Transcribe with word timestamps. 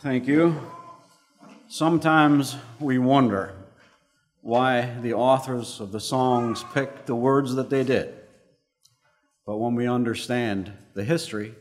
Thank 0.00 0.28
you. 0.28 0.54
Sometimes 1.66 2.54
we 2.78 2.98
wonder 2.98 3.52
why 4.42 4.94
the 5.02 5.14
authors 5.14 5.80
of 5.80 5.90
the 5.90 5.98
songs 5.98 6.64
picked 6.72 7.06
the 7.06 7.16
words 7.16 7.56
that 7.56 7.68
they 7.68 7.82
did. 7.82 8.14
But 9.44 9.56
when 9.56 9.74
we 9.74 9.88
understand 9.88 10.70
the 10.94 11.02
history, 11.02 11.56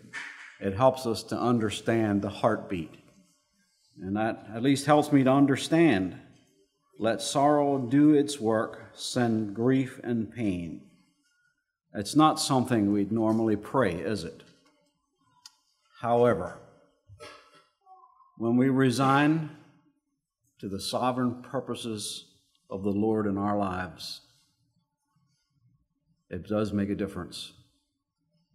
it 0.60 0.76
helps 0.76 1.08
us 1.08 1.24
to 1.24 1.36
understand 1.36 2.22
the 2.22 2.30
heartbeat. 2.30 2.94
And 4.00 4.16
that 4.16 4.46
at 4.54 4.62
least 4.62 4.86
helps 4.86 5.12
me 5.12 5.24
to 5.24 5.32
understand. 5.32 6.16
Let 7.00 7.24
sorrow 7.24 7.80
do 7.80 8.14
its 8.14 8.40
work, 8.40 8.92
send 8.94 9.56
grief 9.56 10.00
and 10.04 10.32
pain. 10.32 10.82
It's 11.92 12.16
not 12.16 12.40
something 12.40 12.92
we'd 12.92 13.12
normally 13.12 13.56
pray, 13.56 13.96
is 13.96 14.24
it? 14.24 14.44
However, 16.02 16.60
when 18.38 18.56
we 18.56 18.70
resign 18.70 19.50
to 20.60 20.70
the 20.70 20.80
sovereign 20.80 21.42
purposes 21.42 22.26
of 22.70 22.84
the 22.84 22.92
Lord 22.92 23.26
in 23.26 23.38
our 23.38 23.58
lives, 23.58 24.22
it 26.30 26.48
does 26.48 26.74
make 26.74 26.90
a 26.90 26.96
difference. 26.96 27.54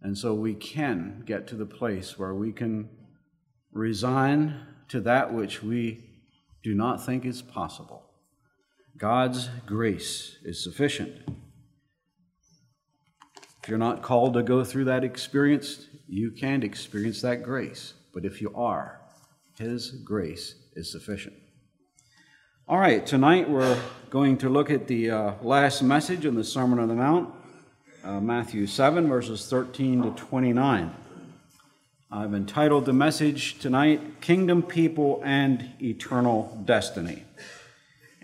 And 0.01 0.17
so 0.17 0.33
we 0.33 0.53
can 0.53 1.23
get 1.25 1.47
to 1.47 1.55
the 1.55 1.65
place 1.65 2.17
where 2.19 2.33
we 2.33 2.51
can 2.51 2.89
resign 3.71 4.67
to 4.89 5.01
that 5.01 5.33
which 5.33 5.63
we 5.63 6.03
do 6.61 6.73
not 6.75 7.05
think 7.05 7.25
is 7.25 7.41
possible. 7.41 8.03
God's 8.97 9.49
grace 9.65 10.37
is 10.43 10.63
sufficient. 10.63 11.13
If 13.61 13.69
you're 13.69 13.77
not 13.77 14.01
called 14.01 14.33
to 14.35 14.43
go 14.43 14.63
through 14.63 14.85
that 14.85 15.03
experience, 15.03 15.87
you 16.07 16.31
can't 16.31 16.63
experience 16.63 17.21
that 17.21 17.43
grace. 17.43 17.93
But 18.13 18.25
if 18.25 18.41
you 18.41 18.53
are, 18.53 19.02
His 19.59 19.91
grace 19.91 20.55
is 20.75 20.91
sufficient. 20.91 21.35
All 22.67 22.79
right, 22.79 23.05
tonight 23.05 23.47
we're 23.47 23.79
going 24.09 24.37
to 24.37 24.49
look 24.49 24.71
at 24.71 24.87
the 24.87 25.11
uh, 25.11 25.33
last 25.43 25.83
message 25.83 26.25
in 26.25 26.33
the 26.33 26.43
Sermon 26.43 26.79
on 26.79 26.87
the 26.87 26.95
Mount, 26.95 27.31
uh, 28.03 28.19
Matthew 28.19 28.65
7, 28.65 29.07
verses 29.07 29.47
13 29.47 30.01
to 30.01 30.09
29. 30.11 30.95
I've 32.11 32.33
entitled 32.33 32.85
the 32.85 32.93
message 32.93 33.59
tonight, 33.59 34.21
Kingdom 34.21 34.63
People 34.63 35.21
and 35.23 35.71
Eternal 35.79 36.59
Destiny. 36.65 37.23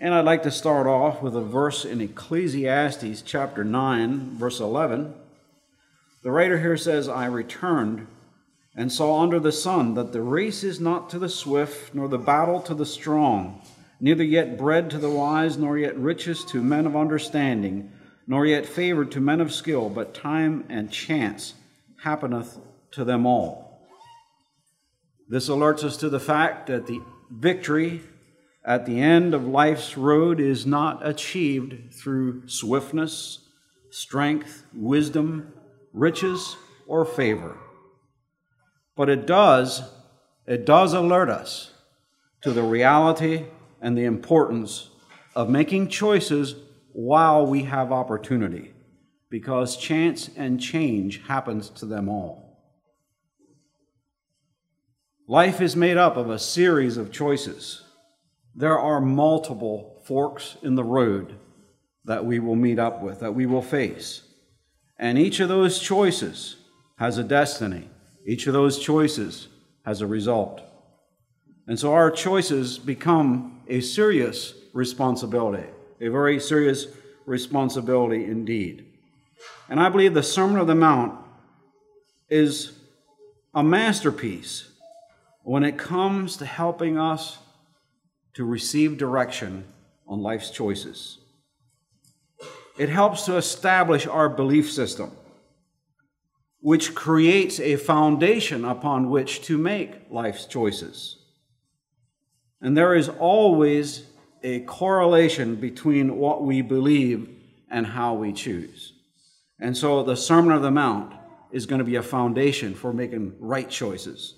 And 0.00 0.12
I'd 0.12 0.24
like 0.24 0.42
to 0.42 0.50
start 0.50 0.88
off 0.88 1.22
with 1.22 1.36
a 1.36 1.42
verse 1.42 1.84
in 1.84 2.00
Ecclesiastes 2.00 3.22
chapter 3.22 3.62
9, 3.62 4.36
verse 4.36 4.58
11. 4.58 5.14
The 6.24 6.32
writer 6.32 6.58
here 6.58 6.76
says, 6.76 7.08
I 7.08 7.26
returned 7.26 8.08
and 8.80 8.90
saw 8.90 9.20
under 9.20 9.38
the 9.38 9.52
sun 9.52 9.92
that 9.92 10.10
the 10.10 10.22
race 10.22 10.64
is 10.64 10.80
not 10.80 11.10
to 11.10 11.18
the 11.18 11.28
swift, 11.28 11.94
nor 11.94 12.08
the 12.08 12.16
battle 12.16 12.62
to 12.62 12.72
the 12.72 12.86
strong, 12.86 13.60
neither 14.00 14.24
yet 14.24 14.56
bread 14.56 14.88
to 14.88 14.96
the 14.96 15.10
wise, 15.10 15.58
nor 15.58 15.76
yet 15.76 15.94
riches 15.98 16.46
to 16.46 16.62
men 16.62 16.86
of 16.86 16.96
understanding, 16.96 17.92
nor 18.26 18.46
yet 18.46 18.64
favor 18.64 19.04
to 19.04 19.20
men 19.20 19.38
of 19.38 19.52
skill, 19.52 19.90
but 19.90 20.14
time 20.14 20.64
and 20.70 20.90
chance 20.90 21.52
happeneth 22.04 22.58
to 22.90 23.04
them 23.04 23.26
all. 23.26 23.86
This 25.28 25.50
alerts 25.50 25.84
us 25.84 25.98
to 25.98 26.08
the 26.08 26.18
fact 26.18 26.68
that 26.68 26.86
the 26.86 27.02
victory 27.30 28.00
at 28.64 28.86
the 28.86 28.98
end 28.98 29.34
of 29.34 29.46
life's 29.46 29.98
road 29.98 30.40
is 30.40 30.64
not 30.64 31.06
achieved 31.06 31.92
through 31.92 32.48
swiftness, 32.48 33.40
strength, 33.90 34.64
wisdom, 34.72 35.52
riches, 35.92 36.56
or 36.86 37.04
favor. 37.04 37.58
But 39.00 39.08
it 39.08 39.26
does, 39.26 39.82
it 40.46 40.66
does 40.66 40.92
alert 40.92 41.30
us 41.30 41.72
to 42.42 42.52
the 42.52 42.62
reality 42.62 43.46
and 43.80 43.96
the 43.96 44.04
importance 44.04 44.90
of 45.34 45.48
making 45.48 45.88
choices 45.88 46.54
while 46.92 47.46
we 47.46 47.62
have 47.62 47.92
opportunity, 47.92 48.74
because 49.30 49.78
chance 49.78 50.28
and 50.36 50.60
change 50.60 51.22
happens 51.26 51.70
to 51.70 51.86
them 51.86 52.10
all. 52.10 52.62
Life 55.26 55.62
is 55.62 55.74
made 55.74 55.96
up 55.96 56.18
of 56.18 56.28
a 56.28 56.38
series 56.38 56.98
of 56.98 57.10
choices. 57.10 57.80
There 58.54 58.78
are 58.78 59.00
multiple 59.00 60.02
forks 60.04 60.58
in 60.62 60.74
the 60.74 60.84
road 60.84 61.36
that 62.04 62.26
we 62.26 62.38
will 62.38 62.54
meet 62.54 62.78
up 62.78 63.00
with, 63.00 63.20
that 63.20 63.34
we 63.34 63.46
will 63.46 63.62
face. 63.62 64.24
And 64.98 65.18
each 65.18 65.40
of 65.40 65.48
those 65.48 65.78
choices 65.78 66.56
has 66.98 67.16
a 67.16 67.24
destiny. 67.24 67.88
Each 68.26 68.46
of 68.46 68.52
those 68.52 68.78
choices 68.78 69.48
has 69.84 70.00
a 70.00 70.06
result. 70.06 70.60
And 71.66 71.78
so 71.78 71.92
our 71.92 72.10
choices 72.10 72.78
become 72.78 73.62
a 73.68 73.80
serious 73.80 74.54
responsibility, 74.72 75.66
a 76.00 76.08
very 76.08 76.40
serious 76.40 76.86
responsibility 77.26 78.24
indeed. 78.24 78.86
And 79.68 79.80
I 79.80 79.88
believe 79.88 80.14
the 80.14 80.22
Sermon 80.22 80.58
on 80.58 80.66
the 80.66 80.74
Mount 80.74 81.18
is 82.28 82.72
a 83.54 83.62
masterpiece 83.62 84.70
when 85.42 85.64
it 85.64 85.78
comes 85.78 86.36
to 86.36 86.46
helping 86.46 86.98
us 86.98 87.38
to 88.34 88.44
receive 88.44 88.98
direction 88.98 89.64
on 90.06 90.22
life's 90.22 90.50
choices. 90.50 91.18
It 92.78 92.88
helps 92.88 93.24
to 93.26 93.36
establish 93.36 94.06
our 94.06 94.28
belief 94.28 94.70
system, 94.72 95.12
which 96.60 96.94
creates 96.94 97.58
a 97.58 97.76
foundation 97.76 98.64
upon 98.64 99.10
which 99.10 99.42
to 99.42 99.56
make 99.56 100.10
life's 100.10 100.44
choices. 100.44 101.16
And 102.60 102.76
there 102.76 102.94
is 102.94 103.08
always 103.08 104.04
a 104.42 104.60
correlation 104.60 105.56
between 105.56 106.16
what 106.16 106.42
we 106.42 106.62
believe 106.62 107.28
and 107.70 107.86
how 107.86 108.14
we 108.14 108.32
choose. 108.32 108.92
And 109.58 109.76
so 109.76 110.02
the 110.02 110.16
Sermon 110.16 110.52
on 110.52 110.62
the 110.62 110.70
Mount 110.70 111.14
is 111.52 111.66
going 111.66 111.78
to 111.78 111.84
be 111.84 111.96
a 111.96 112.02
foundation 112.02 112.74
for 112.74 112.92
making 112.92 113.34
right 113.38 113.68
choices. 113.68 114.34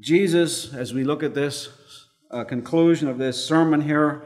Jesus, 0.00 0.74
as 0.74 0.92
we 0.92 1.04
look 1.04 1.22
at 1.22 1.34
this 1.34 1.68
uh, 2.30 2.44
conclusion 2.44 3.08
of 3.08 3.18
this 3.18 3.44
sermon 3.44 3.82
here, 3.82 4.22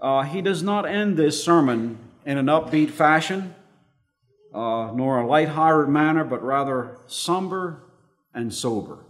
uh, 0.00 0.22
he 0.22 0.40
does 0.40 0.62
not 0.62 0.86
end 0.86 1.16
this 1.16 1.42
sermon 1.42 1.98
in 2.24 2.38
an 2.38 2.46
upbeat 2.46 2.90
fashion, 2.90 3.54
uh, 4.56 4.90
nor 4.94 5.20
a 5.20 5.26
light-hearted 5.26 5.90
manner, 5.90 6.24
but 6.24 6.42
rather 6.42 6.96
somber 7.06 7.82
and 8.32 8.54
sober. 8.54 9.04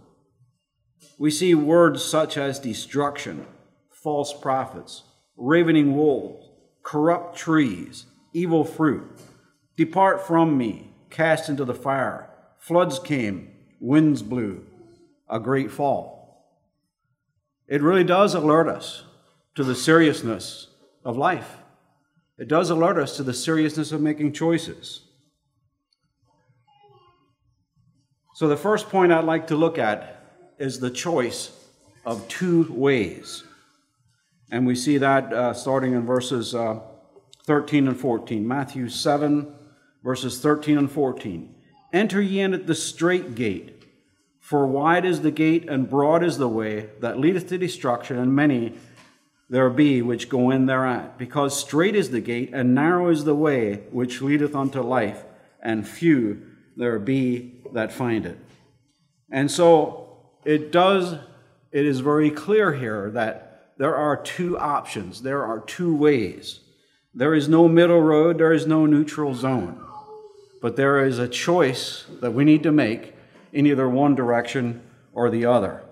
We 1.17 1.31
see 1.31 1.55
words 1.55 2.03
such 2.03 2.35
as 2.35 2.59
destruction, 2.59 3.45
false 3.89 4.33
prophets, 4.33 5.03
ravening 5.37 5.95
wolves, 5.95 6.49
corrupt 6.83 7.37
trees, 7.37 8.07
evil 8.33 8.65
fruit. 8.65 9.09
Depart 9.77 10.27
from 10.27 10.57
me, 10.57 10.93
cast 11.09 11.47
into 11.47 11.63
the 11.63 11.73
fire. 11.73 12.29
Floods 12.59 12.99
came, 12.99 13.49
winds 13.79 14.21
blew, 14.21 14.65
a 15.29 15.39
great 15.39 15.71
fall. 15.71 16.57
It 17.69 17.81
really 17.81 18.03
does 18.03 18.33
alert 18.33 18.67
us 18.67 19.03
to 19.55 19.63
the 19.63 19.75
seriousness 19.75 20.67
of 21.05 21.15
life. 21.15 21.57
It 22.37 22.49
does 22.49 22.69
alert 22.69 22.97
us 22.97 23.15
to 23.15 23.23
the 23.23 23.33
seriousness 23.33 23.93
of 23.93 24.01
making 24.01 24.33
choices. 24.33 25.06
So, 28.37 28.47
the 28.47 28.55
first 28.55 28.89
point 28.89 29.11
I'd 29.11 29.23
like 29.23 29.47
to 29.47 29.55
look 29.55 29.79
at 29.79 30.21
is 30.59 30.79
the 30.79 30.91
choice 30.91 31.49
of 32.05 32.27
two 32.27 32.71
ways. 32.71 33.43
And 34.51 34.67
we 34.67 34.75
see 34.75 34.99
that 34.99 35.33
uh, 35.33 35.53
starting 35.55 35.93
in 35.93 36.05
verses 36.05 36.53
uh, 36.53 36.81
13 37.47 37.87
and 37.87 37.99
14. 37.99 38.47
Matthew 38.47 38.89
7, 38.89 39.51
verses 40.03 40.39
13 40.39 40.77
and 40.77 40.91
14. 40.91 41.55
Enter 41.91 42.21
ye 42.21 42.39
in 42.39 42.53
at 42.53 42.67
the 42.67 42.75
strait 42.75 43.33
gate, 43.33 43.85
for 44.39 44.67
wide 44.67 45.03
is 45.03 45.21
the 45.21 45.31
gate 45.31 45.67
and 45.67 45.89
broad 45.89 46.23
is 46.23 46.37
the 46.37 46.47
way 46.47 46.91
that 46.99 47.19
leadeth 47.19 47.47
to 47.47 47.57
destruction, 47.57 48.19
and 48.19 48.35
many 48.35 48.75
there 49.49 49.71
be 49.71 50.03
which 50.03 50.29
go 50.29 50.51
in 50.51 50.67
thereat. 50.67 51.17
Because 51.17 51.59
strait 51.59 51.95
is 51.95 52.11
the 52.11 52.21
gate, 52.21 52.51
and 52.53 52.75
narrow 52.75 53.09
is 53.09 53.23
the 53.23 53.33
way 53.33 53.77
which 53.89 54.21
leadeth 54.21 54.55
unto 54.55 54.81
life, 54.81 55.23
and 55.59 55.87
few 55.87 56.43
there 56.77 56.99
be 56.99 57.56
that 57.73 57.91
find 57.91 58.25
it. 58.25 58.37
And 59.31 59.51
so 59.51 60.17
it 60.45 60.71
does, 60.71 61.15
it 61.71 61.85
is 61.85 61.99
very 61.99 62.31
clear 62.31 62.73
here 62.73 63.11
that 63.11 63.73
there 63.77 63.95
are 63.95 64.17
two 64.17 64.57
options, 64.57 65.21
there 65.21 65.43
are 65.43 65.59
two 65.59 65.95
ways. 65.95 66.61
There 67.13 67.33
is 67.33 67.47
no 67.47 67.67
middle 67.67 68.01
road, 68.01 68.37
there 68.37 68.53
is 68.53 68.67
no 68.67 68.85
neutral 68.85 69.33
zone. 69.33 69.83
But 70.61 70.75
there 70.75 71.05
is 71.05 71.19
a 71.19 71.27
choice 71.27 72.05
that 72.21 72.33
we 72.33 72.43
need 72.43 72.63
to 72.63 72.71
make 72.71 73.13
in 73.51 73.65
either 73.65 73.87
one 73.87 74.15
direction 74.15 74.81
or 75.13 75.29
the 75.29 75.45
other. 75.45 75.83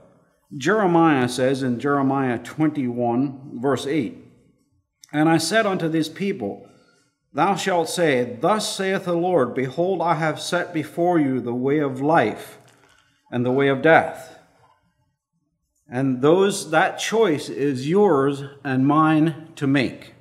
Jeremiah 0.55 1.27
says 1.27 1.63
in 1.63 1.79
Jeremiah 1.79 2.39
21, 2.39 3.59
verse 3.59 3.85
8, 3.85 4.17
And 5.11 5.27
I 5.27 5.37
said 5.37 5.65
unto 5.65 5.87
this 5.87 6.09
people, 6.09 6.67
Thou 7.35 7.57
shalt 7.57 7.89
say, 7.89 8.37
Thus 8.39 8.73
saith 8.73 9.03
the 9.03 9.13
Lord, 9.13 9.53
Behold, 9.53 10.01
I 10.01 10.15
have 10.15 10.39
set 10.39 10.73
before 10.73 11.19
you 11.19 11.41
the 11.41 11.53
way 11.53 11.79
of 11.79 11.99
life 11.99 12.59
and 13.29 13.45
the 13.45 13.51
way 13.51 13.67
of 13.67 13.81
death. 13.81 14.39
And 15.89 16.21
those 16.21 16.71
that 16.71 16.97
choice 16.97 17.49
is 17.49 17.89
yours 17.89 18.41
and 18.63 18.87
mine 18.87 19.49
to 19.57 19.67
make. 19.67 20.13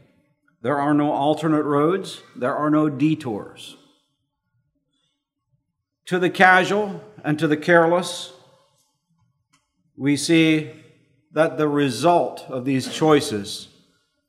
There 0.60 0.80
are 0.80 0.92
no 0.92 1.12
alternate 1.12 1.62
roads, 1.62 2.20
there 2.34 2.56
are 2.56 2.68
no 2.68 2.88
detours. 2.88 3.76
To 6.06 6.18
the 6.18 6.30
casual 6.30 7.00
and 7.22 7.38
to 7.38 7.46
the 7.46 7.56
careless, 7.56 8.32
we 9.96 10.16
see 10.16 10.72
that 11.30 11.58
the 11.58 11.68
result 11.68 12.44
of 12.48 12.64
these 12.64 12.92
choices 12.92 13.68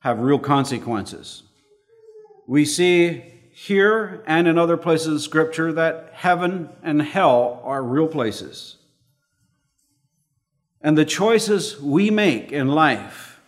have 0.01 0.19
real 0.19 0.38
consequences. 0.38 1.44
We 2.47 2.65
see 2.65 3.24
here 3.51 4.24
and 4.27 4.47
in 4.47 4.57
other 4.57 4.77
places 4.77 5.07
in 5.07 5.19
Scripture 5.19 5.71
that 5.74 6.12
heaven 6.13 6.69
and 6.83 7.01
hell 7.01 7.62
are 7.63 7.81
real 7.81 8.07
places. 8.07 8.77
And 10.81 10.97
the 10.97 11.06
choices 11.06 11.81
we 11.81 12.12
make 12.12 12.51
in 12.51 12.68
life 12.68 13.39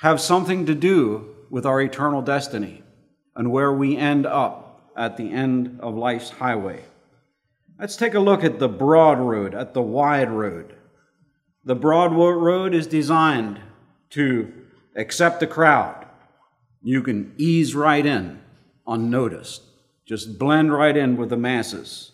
have 0.00 0.20
something 0.20 0.66
to 0.66 0.74
do 0.74 1.36
with 1.50 1.64
our 1.64 1.80
eternal 1.80 2.22
destiny 2.22 2.82
and 3.36 3.52
where 3.52 3.72
we 3.72 3.96
end 3.96 4.26
up 4.26 4.90
at 4.96 5.16
the 5.16 5.30
end 5.30 5.78
of 5.80 5.94
life's 5.94 6.30
highway. 6.30 6.82
Let's 7.78 7.96
take 7.96 8.14
a 8.14 8.20
look 8.20 8.42
at 8.42 8.58
the 8.58 8.68
broad 8.68 9.18
road, 9.18 9.54
at 9.54 9.74
the 9.74 9.82
wide 9.82 10.30
road. 10.30 10.74
The 11.64 11.74
broad 11.74 12.12
road 12.12 12.74
is 12.74 12.86
designed 12.86 13.60
to 14.10 14.52
accept 14.96 15.40
the 15.40 15.46
crowd. 15.46 16.01
You 16.82 17.02
can 17.02 17.34
ease 17.38 17.74
right 17.74 18.04
in 18.04 18.40
unnoticed, 18.86 19.62
just 20.04 20.38
blend 20.38 20.72
right 20.72 20.96
in 20.96 21.16
with 21.16 21.30
the 21.30 21.36
masses. 21.36 22.12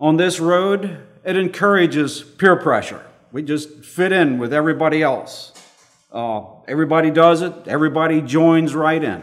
On 0.00 0.16
this 0.16 0.40
road, 0.40 0.98
it 1.24 1.36
encourages 1.36 2.22
peer 2.22 2.56
pressure. 2.56 3.04
We 3.32 3.42
just 3.42 3.84
fit 3.84 4.12
in 4.12 4.38
with 4.38 4.52
everybody 4.52 5.02
else. 5.02 5.52
Uh, 6.12 6.44
everybody 6.68 7.10
does 7.10 7.42
it, 7.42 7.52
everybody 7.66 8.20
joins 8.20 8.74
right 8.74 9.02
in. 9.02 9.22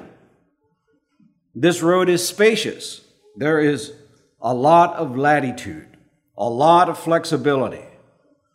This 1.53 1.81
road 1.81 2.09
is 2.09 2.25
spacious. 2.25 3.01
There 3.35 3.59
is 3.59 3.93
a 4.41 4.53
lot 4.53 4.95
of 4.95 5.17
latitude, 5.17 5.97
a 6.37 6.49
lot 6.49 6.89
of 6.89 6.97
flexibility, 6.97 7.85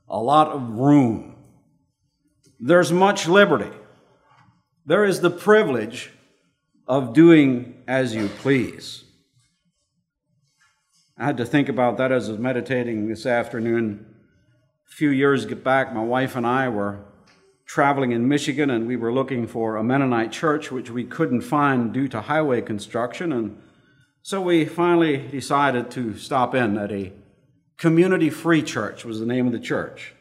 a 0.09 0.19
lot 0.19 0.49
of 0.49 0.71
room. 0.71 1.37
There's 2.59 2.93
much 2.93 3.29
liberty. 3.29 3.71
There 4.89 5.05
is 5.05 5.21
the 5.21 5.31
privilege 5.31 6.13
of 6.87 7.13
doing 7.13 7.83
as 7.89 8.15
you 8.15 8.29
please. 8.29 9.03
I 11.19 11.25
had 11.25 11.39
to 11.39 11.45
think 11.45 11.69
about 11.69 11.97
that 11.97 12.13
as 12.13 12.29
I 12.29 12.33
was 12.33 12.41
meditating 12.41 13.09
this 13.09 13.27
afternoon. 13.27 14.07
A 14.89 14.95
few 14.95 15.11
years 15.11 15.45
back, 15.45 15.93
my 15.93 16.05
wife 16.05 16.37
and 16.37 16.47
I 16.47 16.69
were 16.69 17.01
traveling 17.67 18.13
in 18.13 18.29
Michigan 18.29 18.71
and 18.71 18.87
we 18.87 18.95
were 18.95 19.13
looking 19.13 19.49
for 19.49 19.75
a 19.75 19.83
Mennonite 19.83 20.31
church, 20.31 20.71
which 20.71 20.89
we 20.89 21.03
couldn't 21.03 21.41
find 21.41 21.93
due 21.93 22.07
to 22.07 22.21
highway 22.21 22.61
construction. 22.61 23.33
And 23.33 23.61
so 24.23 24.41
we 24.41 24.67
finally 24.67 25.17
decided 25.17 25.91
to 25.93 26.17
stop 26.17 26.55
in 26.55 26.79
at 26.79 26.93
a 26.93 27.13
community 27.77 28.31
free 28.31 28.63
church, 28.63 29.05
was 29.05 29.19
the 29.19 29.27
name 29.27 29.49
of 29.49 29.53
the 29.53 29.59
church. 29.59 30.15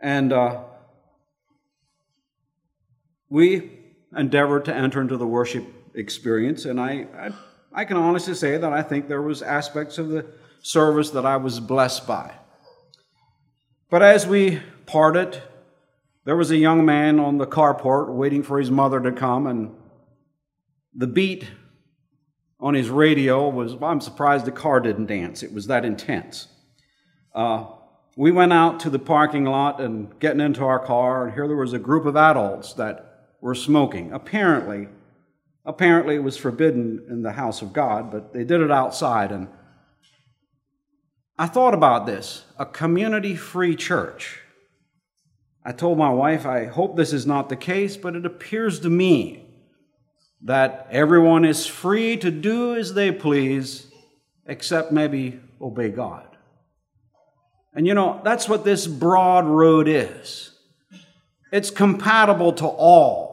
And 0.00 0.32
uh, 0.32 0.60
we 3.30 3.70
endeavored 4.16 4.64
to 4.66 4.74
enter 4.74 5.00
into 5.00 5.16
the 5.16 5.26
worship 5.26 5.64
experience. 5.94 6.64
And 6.64 6.80
I, 6.80 7.06
I, 7.16 7.30
I 7.72 7.84
can 7.84 7.96
honestly 7.96 8.34
say 8.34 8.58
that 8.58 8.72
I 8.72 8.82
think 8.82 9.08
there 9.08 9.22
was 9.22 9.40
aspects 9.40 9.96
of 9.98 10.08
the 10.08 10.26
service 10.60 11.10
that 11.10 11.24
I 11.24 11.36
was 11.36 11.60
blessed 11.60 12.06
by. 12.06 12.34
But 13.88 14.02
as 14.02 14.26
we 14.26 14.60
parted, 14.86 15.40
there 16.24 16.36
was 16.36 16.50
a 16.50 16.56
young 16.56 16.84
man 16.84 17.18
on 17.18 17.38
the 17.38 17.46
carport 17.46 18.12
waiting 18.12 18.42
for 18.42 18.58
his 18.58 18.70
mother 18.70 19.00
to 19.00 19.10
come, 19.10 19.46
and 19.46 19.74
the 20.94 21.06
beat 21.06 21.48
on 22.60 22.74
his 22.74 22.90
radio 22.90 23.48
was 23.48 23.74
I'm 23.80 24.00
surprised 24.00 24.44
the 24.44 24.52
car 24.52 24.80
didn't 24.80 25.06
dance. 25.06 25.42
It 25.42 25.52
was 25.52 25.66
that 25.68 25.84
intense. 25.84 26.46
Uh, 27.34 27.66
we 28.16 28.30
went 28.30 28.52
out 28.52 28.80
to 28.80 28.90
the 28.90 28.98
parking 28.98 29.44
lot 29.44 29.80
and 29.80 30.18
getting 30.20 30.40
into 30.40 30.64
our 30.64 30.78
car, 30.78 31.24
and 31.24 31.34
here 31.34 31.48
there 31.48 31.56
was 31.56 31.72
a 31.72 31.78
group 31.78 32.04
of 32.04 32.16
adults 32.16 32.74
that 32.74 33.09
were 33.40 33.54
smoking. 33.54 34.12
Apparently, 34.12 34.88
apparently 35.64 36.16
it 36.16 36.22
was 36.22 36.36
forbidden 36.36 37.04
in 37.08 37.22
the 37.22 37.32
house 37.32 37.62
of 37.62 37.72
God, 37.72 38.10
but 38.10 38.32
they 38.32 38.44
did 38.44 38.60
it 38.60 38.70
outside. 38.70 39.32
And 39.32 39.48
I 41.38 41.46
thought 41.46 41.74
about 41.74 42.06
this 42.06 42.44
a 42.58 42.66
community 42.66 43.34
free 43.34 43.76
church. 43.76 44.40
I 45.64 45.72
told 45.72 45.98
my 45.98 46.10
wife, 46.10 46.46
I 46.46 46.66
hope 46.66 46.96
this 46.96 47.12
is 47.12 47.26
not 47.26 47.48
the 47.48 47.56
case, 47.56 47.96
but 47.96 48.16
it 48.16 48.24
appears 48.24 48.80
to 48.80 48.90
me 48.90 49.46
that 50.42 50.86
everyone 50.90 51.44
is 51.44 51.66
free 51.66 52.16
to 52.16 52.30
do 52.30 52.74
as 52.74 52.94
they 52.94 53.12
please, 53.12 53.90
except 54.46 54.90
maybe 54.90 55.38
obey 55.60 55.90
God. 55.90 56.26
And 57.74 57.86
you 57.86 57.94
know, 57.94 58.20
that's 58.24 58.48
what 58.48 58.64
this 58.64 58.86
broad 58.86 59.46
road 59.46 59.86
is. 59.86 60.50
It's 61.52 61.70
compatible 61.70 62.52
to 62.54 62.66
all. 62.66 63.29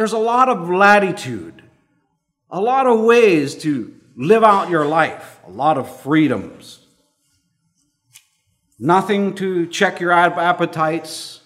There's 0.00 0.14
a 0.14 0.18
lot 0.18 0.48
of 0.48 0.70
latitude, 0.70 1.62
a 2.48 2.58
lot 2.58 2.86
of 2.86 3.00
ways 3.00 3.54
to 3.56 3.94
live 4.16 4.42
out 4.42 4.70
your 4.70 4.86
life, 4.86 5.38
a 5.46 5.50
lot 5.50 5.76
of 5.76 5.94
freedoms. 6.00 6.86
Nothing 8.78 9.34
to 9.34 9.66
check 9.66 10.00
your 10.00 10.10
appetites, 10.10 11.42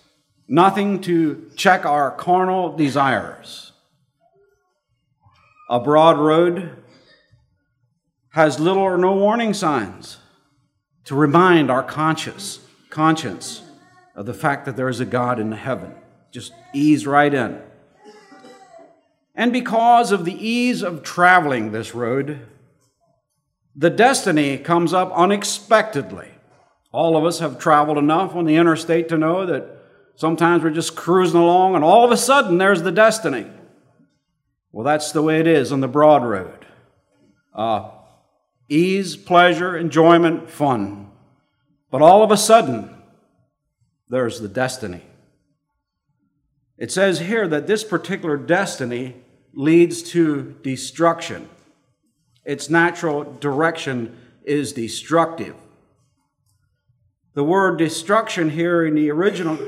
nothing 0.47 1.01
to 1.01 1.51
check 1.57 1.85
our 1.85 2.13
carnal 2.13 2.77
desires. 2.77 3.73
A 5.69 5.81
broad 5.81 6.17
road 6.21 6.81
has 8.35 8.61
little 8.61 8.85
or 8.85 8.97
no 8.97 9.17
warning 9.17 9.53
signs 9.53 10.19
to 11.07 11.17
remind 11.17 11.73
our 11.73 11.83
conscience, 11.83 12.61
conscience 12.89 13.63
of 14.15 14.27
the 14.27 14.33
fact 14.33 14.65
that 14.67 14.77
there 14.77 14.89
is 14.89 15.01
a 15.01 15.05
God 15.05 15.41
in 15.41 15.51
heaven. 15.51 15.93
Just 16.31 16.53
ease 16.73 17.05
right 17.05 17.35
in. 17.35 17.61
And 19.35 19.53
because 19.53 20.13
of 20.13 20.25
the 20.25 20.35
ease 20.35 20.83
of 20.83 21.03
traveling 21.03 21.73
this 21.73 21.95
road, 21.95 22.47
the 23.75 23.91
destiny 23.91 24.59
comes 24.59 24.93
up 24.93 25.13
unexpectedly. 25.15 26.29
All 26.93 27.17
of 27.17 27.25
us 27.25 27.41
have 27.41 27.59
traveled 27.59 27.99
enough 27.99 28.37
on 28.37 28.45
the 28.45 28.57
interstate 28.57 29.09
to 29.09 29.19
know 29.19 29.45
that 29.47 29.75
Sometimes 30.17 30.63
we're 30.63 30.71
just 30.71 30.95
cruising 30.95 31.41
along, 31.41 31.75
and 31.75 31.83
all 31.83 32.05
of 32.05 32.13
a 32.13 32.17
sudden 32.17 32.59
there's 32.59 32.83
the 32.83 32.93
destiny. 32.93 33.47
Well, 34.71 34.85
that's 34.85 35.13
the 35.13 35.23
way 35.23 35.41
it 35.41 35.47
is 35.47 35.73
on 35.73 35.81
the 35.81 35.89
broad 35.89 36.25
road 36.25 36.67
uh, 37.55 37.91
ease, 38.69 39.17
pleasure, 39.17 39.77
enjoyment, 39.77 40.51
fun. 40.51 41.11
But 41.91 42.03
all 42.03 42.25
of 42.25 42.33
a 42.33 42.37
sudden, 42.37 42.91
there's 44.09 44.41
the 44.41 44.49
destiny. 44.49 45.03
It 46.77 46.91
says 46.91 47.21
here 47.21 47.47
that 47.47 47.69
this 47.69 47.85
particular 47.85 48.37
destiny 48.37 49.15
leads 49.55 50.03
to 50.03 50.57
destruction. 50.63 51.49
Its 52.45 52.69
natural 52.69 53.25
direction 53.41 54.17
is 54.45 54.73
destructive. 54.73 55.55
The 57.35 57.45
word 57.45 57.79
destruction 57.79 58.51
here 58.51 58.85
in 58.85 58.95
the 58.95 59.11
original 59.11 59.59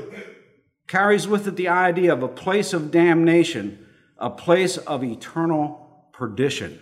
carries 0.87 1.27
with 1.27 1.47
it 1.47 1.55
the 1.55 1.67
idea 1.67 2.13
of 2.13 2.23
a 2.23 2.27
place 2.27 2.73
of 2.73 2.91
damnation, 2.91 3.85
a 4.17 4.29
place 4.29 4.77
of 4.77 5.03
eternal 5.03 6.09
perdition. 6.13 6.81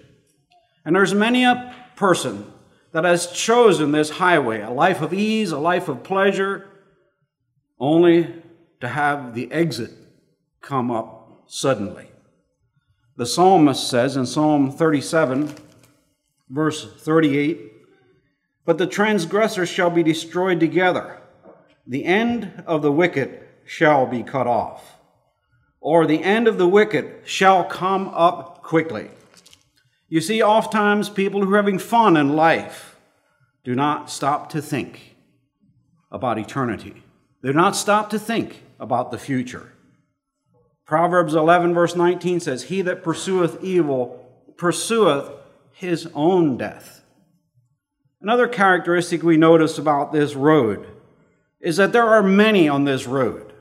And 0.83 0.95
there's 0.95 1.13
many 1.13 1.43
a 1.43 1.73
person 1.95 2.51
that 2.91 3.03
has 3.03 3.31
chosen 3.31 3.91
this 3.91 4.11
highway, 4.11 4.61
a 4.61 4.69
life 4.69 5.01
of 5.01 5.13
ease, 5.13 5.51
a 5.51 5.57
life 5.57 5.89
of 5.89 6.03
pleasure, 6.03 6.69
only 7.79 8.41
to 8.79 8.87
have 8.87 9.33
the 9.33 9.51
exit 9.51 9.91
come 10.61 10.91
up 10.91 11.43
suddenly. 11.47 12.07
The 13.17 13.25
psalmist 13.25 13.87
says 13.87 14.17
in 14.17 14.25
Psalm 14.25 14.69
37, 14.69 15.53
verse 16.49 16.85
38, 16.97 17.71
But 18.65 18.77
the 18.77 18.87
transgressors 18.87 19.69
shall 19.69 19.89
be 19.89 20.03
destroyed 20.03 20.59
together. 20.59 21.21
The 21.87 22.03
end 22.03 22.63
of 22.67 22.81
the 22.81 22.91
wicked 22.91 23.39
shall 23.65 24.05
be 24.05 24.21
cut 24.21 24.47
off, 24.47 24.97
or 25.79 26.05
the 26.05 26.23
end 26.23 26.49
of 26.49 26.57
the 26.57 26.67
wicked 26.67 27.21
shall 27.23 27.63
come 27.63 28.09
up 28.09 28.61
quickly. 28.61 29.09
You 30.09 30.19
see, 30.19 30.43
oftentimes 30.43 31.09
people 31.09 31.41
who 31.41 31.53
are 31.53 31.57
having 31.57 31.79
fun 31.79 32.17
in 32.17 32.35
life 32.35 32.97
do 33.63 33.75
not 33.75 34.09
stop 34.09 34.49
to 34.49 34.61
think 34.61 35.15
about 36.11 36.37
eternity. 36.37 37.01
They 37.41 37.49
do 37.49 37.53
not 37.53 37.77
stop 37.77 38.09
to 38.09 38.19
think 38.19 38.63
about 38.77 39.11
the 39.11 39.17
future. 39.17 39.71
Proverbs 40.85 41.33
11, 41.33 41.73
verse 41.73 41.95
19 41.95 42.39
says, 42.39 42.63
He 42.63 42.81
that 42.83 43.03
pursueth 43.03 43.63
evil 43.63 44.21
pursueth 44.55 45.31
his 45.71 46.07
own 46.13 46.57
death. 46.57 47.03
Another 48.21 48.47
characteristic 48.47 49.23
we 49.23 49.37
notice 49.37 49.77
about 49.77 50.13
this 50.13 50.35
road 50.35 50.87
is 51.59 51.77
that 51.77 51.91
there 51.91 52.07
are 52.07 52.23
many 52.23 52.69
on 52.69 52.85
this 52.85 53.07
road. 53.07 53.51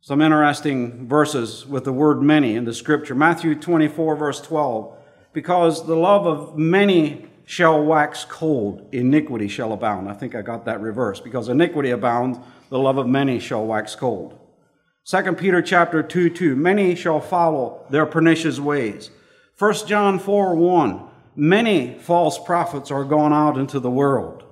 Some 0.00 0.22
interesting 0.22 1.06
verses 1.08 1.66
with 1.66 1.84
the 1.84 1.92
word 1.92 2.22
many 2.22 2.54
in 2.54 2.64
the 2.64 2.72
scripture. 2.72 3.14
Matthew 3.14 3.54
24, 3.54 4.16
verse 4.16 4.40
12. 4.40 4.96
Because 5.32 5.86
the 5.86 5.96
love 5.96 6.26
of 6.26 6.56
many 6.56 7.26
shall 7.44 7.82
wax 7.82 8.24
cold, 8.24 8.88
iniquity 8.92 9.48
shall 9.48 9.72
abound. 9.72 10.08
I 10.08 10.14
think 10.14 10.34
I 10.34 10.42
got 10.42 10.64
that 10.66 10.80
reversed. 10.80 11.24
Because 11.24 11.48
iniquity 11.48 11.90
abounds, 11.90 12.38
the 12.70 12.78
love 12.78 12.98
of 12.98 13.06
many 13.06 13.38
shall 13.38 13.66
wax 13.66 13.94
cold. 13.94 14.37
2 15.08 15.32
Peter 15.36 15.62
chapter 15.62 16.02
2, 16.02 16.28
2. 16.28 16.54
Many 16.54 16.94
shall 16.94 17.18
follow 17.18 17.86
their 17.88 18.04
pernicious 18.04 18.60
ways. 18.60 19.10
1 19.58 19.86
John 19.86 20.18
4, 20.18 20.54
1. 20.54 21.02
Many 21.34 21.98
false 21.98 22.38
prophets 22.38 22.90
are 22.90 23.04
gone 23.04 23.32
out 23.32 23.56
into 23.56 23.80
the 23.80 23.90
world. 23.90 24.44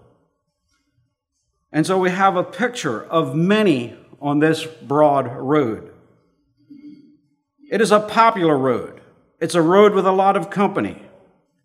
And 1.70 1.86
so 1.86 1.98
we 1.98 2.08
have 2.08 2.36
a 2.36 2.42
picture 2.42 3.04
of 3.04 3.36
many 3.36 3.98
on 4.18 4.38
this 4.38 4.64
broad 4.64 5.30
road. 5.30 5.92
It 7.70 7.82
is 7.82 7.92
a 7.92 8.00
popular 8.00 8.56
road. 8.56 9.02
It's 9.38 9.54
a 9.54 9.60
road 9.60 9.92
with 9.92 10.06
a 10.06 10.12
lot 10.12 10.38
of 10.38 10.48
company. 10.48 11.02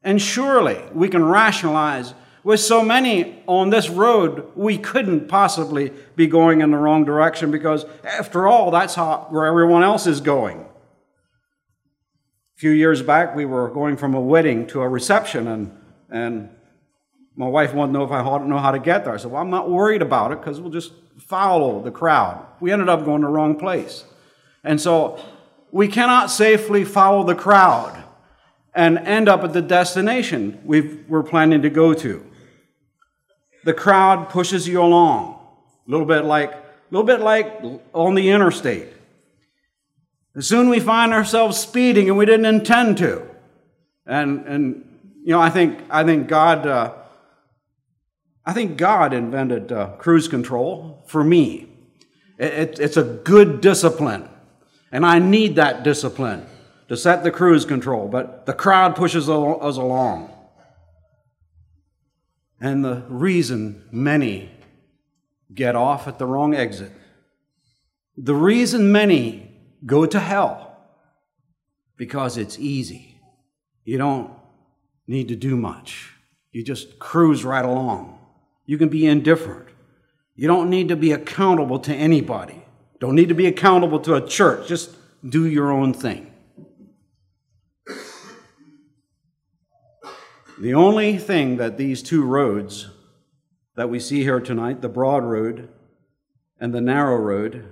And 0.03 0.21
surely 0.21 0.81
we 0.93 1.07
can 1.07 1.23
rationalize 1.23 2.13
with 2.43 2.59
so 2.59 2.83
many 2.83 3.43
on 3.47 3.69
this 3.69 3.89
road, 3.89 4.51
we 4.55 4.77
couldn't 4.77 5.27
possibly 5.27 5.91
be 6.15 6.27
going 6.27 6.61
in 6.61 6.71
the 6.71 6.77
wrong 6.77 7.05
direction 7.05 7.51
because, 7.51 7.85
after 8.03 8.47
all, 8.47 8.71
that's 8.71 8.95
how, 8.95 9.27
where 9.29 9.45
everyone 9.45 9.83
else 9.83 10.07
is 10.07 10.21
going. 10.21 10.61
A 10.61 10.67
few 12.57 12.71
years 12.71 13.01
back, 13.01 13.35
we 13.35 13.45
were 13.45 13.69
going 13.69 13.97
from 13.97 14.15
a 14.15 14.21
wedding 14.21 14.65
to 14.67 14.81
a 14.81 14.89
reception, 14.89 15.47
and, 15.47 15.77
and 16.09 16.49
my 17.35 17.47
wife 17.47 17.73
wanted 17.73 17.93
to 17.93 17.99
know 17.99 18.05
if 18.05 18.11
I 18.11 18.23
know 18.45 18.57
how 18.57 18.71
to 18.71 18.79
get 18.79 19.05
there. 19.05 19.13
I 19.13 19.17
said, 19.17 19.31
Well, 19.31 19.41
I'm 19.41 19.49
not 19.49 19.69
worried 19.69 20.01
about 20.01 20.31
it 20.31 20.39
because 20.39 20.59
we'll 20.59 20.71
just 20.71 20.93
follow 21.19 21.81
the 21.81 21.91
crowd. 21.91 22.45
We 22.59 22.71
ended 22.71 22.89
up 22.89 23.05
going 23.05 23.21
the 23.21 23.27
wrong 23.27 23.57
place. 23.57 24.05
And 24.63 24.79
so 24.79 25.23
we 25.71 25.87
cannot 25.87 26.29
safely 26.29 26.83
follow 26.83 27.23
the 27.23 27.35
crowd 27.35 28.03
and 28.73 28.97
end 28.99 29.27
up 29.27 29.43
at 29.43 29.53
the 29.53 29.61
destination 29.61 30.61
we 30.63 30.99
are 31.11 31.23
planning 31.23 31.61
to 31.61 31.69
go 31.69 31.93
to. 31.93 32.30
The 33.63 33.73
crowd 33.73 34.29
pushes 34.29 34.67
you 34.67 34.81
along, 34.81 35.39
a 35.87 35.91
little 35.91 36.05
bit 36.05 36.25
like, 36.25 36.51
a 36.51 36.63
little 36.89 37.05
bit 37.05 37.19
like 37.19 37.61
on 37.93 38.15
the 38.15 38.29
interstate. 38.29 38.87
And 40.33 40.43
soon 40.43 40.69
we 40.69 40.79
find 40.79 41.13
ourselves 41.13 41.57
speeding 41.57 42.09
and 42.09 42.17
we 42.17 42.25
didn't 42.25 42.45
intend 42.45 42.97
to. 42.99 43.27
And, 44.05 44.45
and 44.47 44.99
you 45.23 45.31
know, 45.31 45.41
I 45.41 45.49
think, 45.49 45.79
I 45.89 46.03
think 46.03 46.27
God, 46.27 46.65
uh, 46.65 46.93
I 48.45 48.53
think 48.53 48.77
God 48.77 49.13
invented 49.13 49.71
uh, 49.71 49.87
cruise 49.97 50.27
control 50.27 51.03
for 51.07 51.23
me. 51.23 51.67
It, 52.39 52.53
it, 52.53 52.79
it's 52.79 52.97
a 52.97 53.03
good 53.03 53.61
discipline, 53.61 54.27
and 54.91 55.05
I 55.05 55.19
need 55.19 55.57
that 55.57 55.83
discipline 55.83 56.47
to 56.87 56.97
set 56.97 57.23
the 57.23 57.29
cruise 57.29 57.65
control, 57.65 58.07
but 58.07 58.47
the 58.47 58.53
crowd 58.53 58.95
pushes 58.95 59.29
us 59.29 59.77
along. 59.77 60.30
And 62.61 62.85
the 62.85 63.03
reason 63.09 63.87
many 63.91 64.51
get 65.53 65.75
off 65.75 66.07
at 66.07 66.19
the 66.19 66.27
wrong 66.27 66.53
exit, 66.53 66.91
the 68.15 68.35
reason 68.35 68.91
many 68.91 69.51
go 69.83 70.05
to 70.05 70.19
hell, 70.19 70.77
because 71.97 72.37
it's 72.37 72.59
easy. 72.59 73.19
You 73.83 73.97
don't 73.97 74.31
need 75.07 75.27
to 75.29 75.35
do 75.35 75.57
much, 75.57 76.13
you 76.51 76.63
just 76.63 76.99
cruise 76.99 77.43
right 77.43 77.65
along. 77.65 78.19
You 78.65 78.77
can 78.77 78.89
be 78.89 79.07
indifferent. 79.07 79.67
You 80.35 80.47
don't 80.47 80.69
need 80.69 80.87
to 80.89 80.95
be 80.95 81.11
accountable 81.11 81.79
to 81.79 81.93
anybody. 81.93 82.63
Don't 82.99 83.15
need 83.15 83.29
to 83.29 83.35
be 83.35 83.47
accountable 83.47 83.99
to 84.01 84.15
a 84.15 84.25
church. 84.25 84.67
Just 84.67 84.91
do 85.27 85.45
your 85.45 85.71
own 85.71 85.93
thing. 85.93 86.30
The 90.61 90.75
only 90.75 91.17
thing 91.17 91.57
that 91.57 91.77
these 91.77 92.03
two 92.03 92.23
roads 92.23 92.87
that 93.75 93.89
we 93.89 93.99
see 93.99 94.21
here 94.21 94.39
tonight, 94.39 94.81
the 94.81 94.89
broad 94.89 95.23
road 95.23 95.69
and 96.59 96.71
the 96.71 96.79
narrow 96.79 97.17
road, 97.17 97.65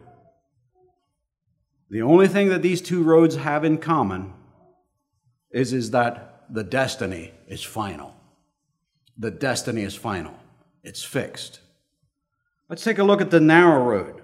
the 1.91 2.01
only 2.01 2.27
thing 2.27 2.49
that 2.49 2.63
these 2.63 2.81
two 2.81 3.03
roads 3.03 3.35
have 3.35 3.63
in 3.63 3.77
common 3.77 4.33
is, 5.51 5.71
is 5.71 5.91
that 5.91 6.45
the 6.49 6.63
destiny 6.63 7.31
is 7.47 7.61
final. 7.61 8.15
The 9.19 9.29
destiny 9.29 9.83
is 9.83 9.93
final, 9.93 10.33
it's 10.83 11.03
fixed. 11.03 11.59
Let's 12.69 12.83
take 12.83 12.97
a 12.97 13.03
look 13.03 13.21
at 13.21 13.29
the 13.29 13.39
narrow 13.39 13.83
road. 13.83 14.23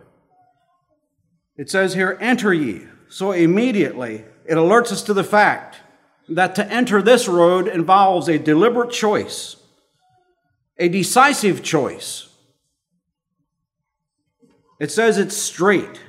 It 1.56 1.70
says 1.70 1.94
here, 1.94 2.18
Enter 2.20 2.52
ye. 2.52 2.88
So 3.10 3.32
immediately 3.32 4.26
it 4.44 4.56
alerts 4.56 4.92
us 4.92 5.04
to 5.04 5.14
the 5.14 5.24
fact 5.24 5.82
that 6.30 6.56
to 6.56 6.68
enter 6.72 7.02
this 7.02 7.28
road 7.28 7.68
involves 7.68 8.28
a 8.28 8.40
deliberate 8.40 8.92
choice, 8.92 9.56
a 10.78 10.90
decisive 10.90 11.64
choice. 11.64 12.30
It 14.80 14.92
says 14.92 15.18
it's 15.18 15.38
strait. 15.38 16.02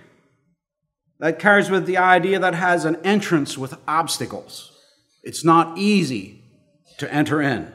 That 1.18 1.38
carries 1.38 1.70
with 1.70 1.86
the 1.86 1.96
idea 1.96 2.38
that 2.38 2.54
has 2.54 2.84
an 2.84 2.96
entrance 2.96 3.56
with 3.56 3.74
obstacles. 3.88 4.72
It's 5.22 5.44
not 5.44 5.78
easy 5.78 6.44
to 6.98 7.12
enter 7.12 7.40
in. 7.40 7.72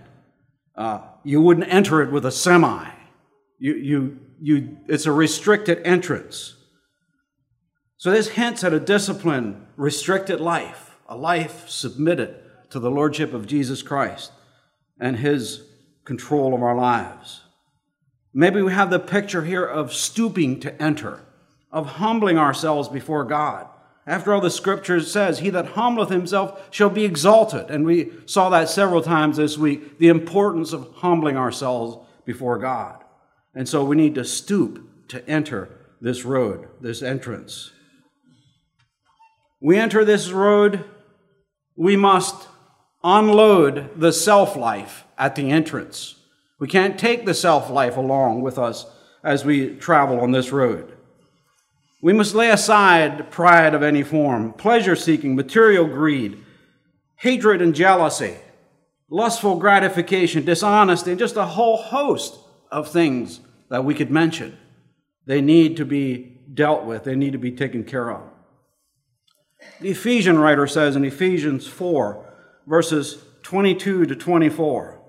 Uh, 0.76 1.02
you 1.24 1.42
wouldn't 1.42 1.72
enter 1.72 2.02
it 2.02 2.12
with 2.12 2.26
a 2.26 2.32
semi. 2.32 2.88
You, 3.58 3.74
you, 3.76 4.20
you, 4.40 4.78
it's 4.88 5.06
a 5.06 5.12
restricted 5.12 5.82
entrance. 5.86 6.56
So 7.98 8.12
this 8.12 8.30
hints 8.30 8.64
at 8.64 8.74
a 8.74 8.80
disciplined, 8.80 9.66
restricted 9.76 10.40
life 10.40 10.91
a 11.12 11.18
life 11.18 11.68
submitted 11.68 12.34
to 12.70 12.80
the 12.80 12.90
Lordship 12.90 13.34
of 13.34 13.46
Jesus 13.46 13.84
Christ 13.84 14.32
and 14.98 15.18
His 15.18 15.62
control 16.06 16.56
of 16.56 16.64
our 16.64 16.76
lives. 16.76 17.42
Maybe 18.34 18.62
we 18.62 18.72
have 18.72 18.90
the 18.90 18.98
picture 18.98 19.44
here 19.44 19.66
of 19.66 19.94
stooping 19.94 20.62
to 20.62 20.82
enter, 20.82 21.20
of 21.70 21.86
humbling 21.86 22.38
ourselves 22.38 22.88
before 22.88 23.26
God. 23.26 23.68
After 24.08 24.34
all, 24.34 24.40
the 24.40 24.50
scripture 24.50 25.02
says, 25.02 25.40
He 25.40 25.50
that 25.50 25.66
humbleth 25.66 26.10
himself 26.10 26.74
shall 26.74 26.90
be 26.90 27.04
exalted. 27.04 27.70
And 27.70 27.86
we 27.86 28.12
saw 28.26 28.48
that 28.50 28.70
several 28.70 29.02
times 29.02 29.36
this 29.36 29.58
week 29.58 29.98
the 29.98 30.08
importance 30.08 30.72
of 30.72 30.94
humbling 30.96 31.36
ourselves 31.36 32.08
before 32.24 32.58
God. 32.58 33.04
And 33.54 33.68
so 33.68 33.84
we 33.84 33.98
need 33.98 34.16
to 34.16 34.24
stoop 34.24 35.10
to 35.10 35.28
enter 35.28 35.68
this 36.00 36.24
road, 36.24 36.70
this 36.80 37.02
entrance. 37.02 37.72
We 39.60 39.78
enter 39.78 40.06
this 40.06 40.32
road 40.32 40.86
we 41.76 41.96
must 41.96 42.48
unload 43.04 44.00
the 44.00 44.14
self 44.14 44.56
life 44.56 45.06
at 45.18 45.36
the 45.36 45.52
entrance. 45.52 46.16
We 46.60 46.68
can't 46.68 47.00
take 47.00 47.26
the 47.26 47.34
self 47.34 47.70
life 47.70 47.98
along 47.98 48.42
with 48.42 48.58
us 48.58 48.86
as 49.24 49.46
we 49.46 49.76
travel 49.76 50.20
on 50.20 50.32
this 50.32 50.52
road. 50.52 50.98
We 52.02 52.14
must 52.14 52.34
lay 52.34 52.50
aside 52.50 53.30
pride 53.30 53.76
of 53.76 53.84
any 53.84 54.04
form, 54.04 54.54
pleasure 54.54 54.96
seeking, 54.96 55.36
material 55.36 55.86
greed, 55.86 56.44
hatred 57.18 57.62
and 57.62 57.76
jealousy, 57.76 58.38
lustful 59.10 59.58
gratification, 59.58 60.44
dishonesty, 60.44 61.12
and 61.12 61.20
just 61.20 61.36
a 61.36 61.46
whole 61.46 61.78
host 61.78 62.40
of 62.72 62.90
things 62.90 63.42
that 63.70 63.86
we 63.86 63.94
could 63.94 64.10
mention. 64.10 64.58
They 65.28 65.42
need 65.42 65.78
to 65.78 65.86
be 65.86 66.40
dealt 66.52 66.86
with, 66.86 67.04
they 67.04 67.16
need 67.16 67.34
to 67.34 67.38
be 67.38 67.52
taken 67.52 67.84
care 67.84 68.12
of. 68.12 68.31
The 69.80 69.92
Ephesian 69.92 70.38
writer 70.40 70.68
says 70.68 70.96
in 70.96 71.04
Ephesians 71.04 71.68
4, 71.68 72.26
verses 72.68 73.24
22 73.44 74.06
to 74.06 74.16
24, 74.16 75.02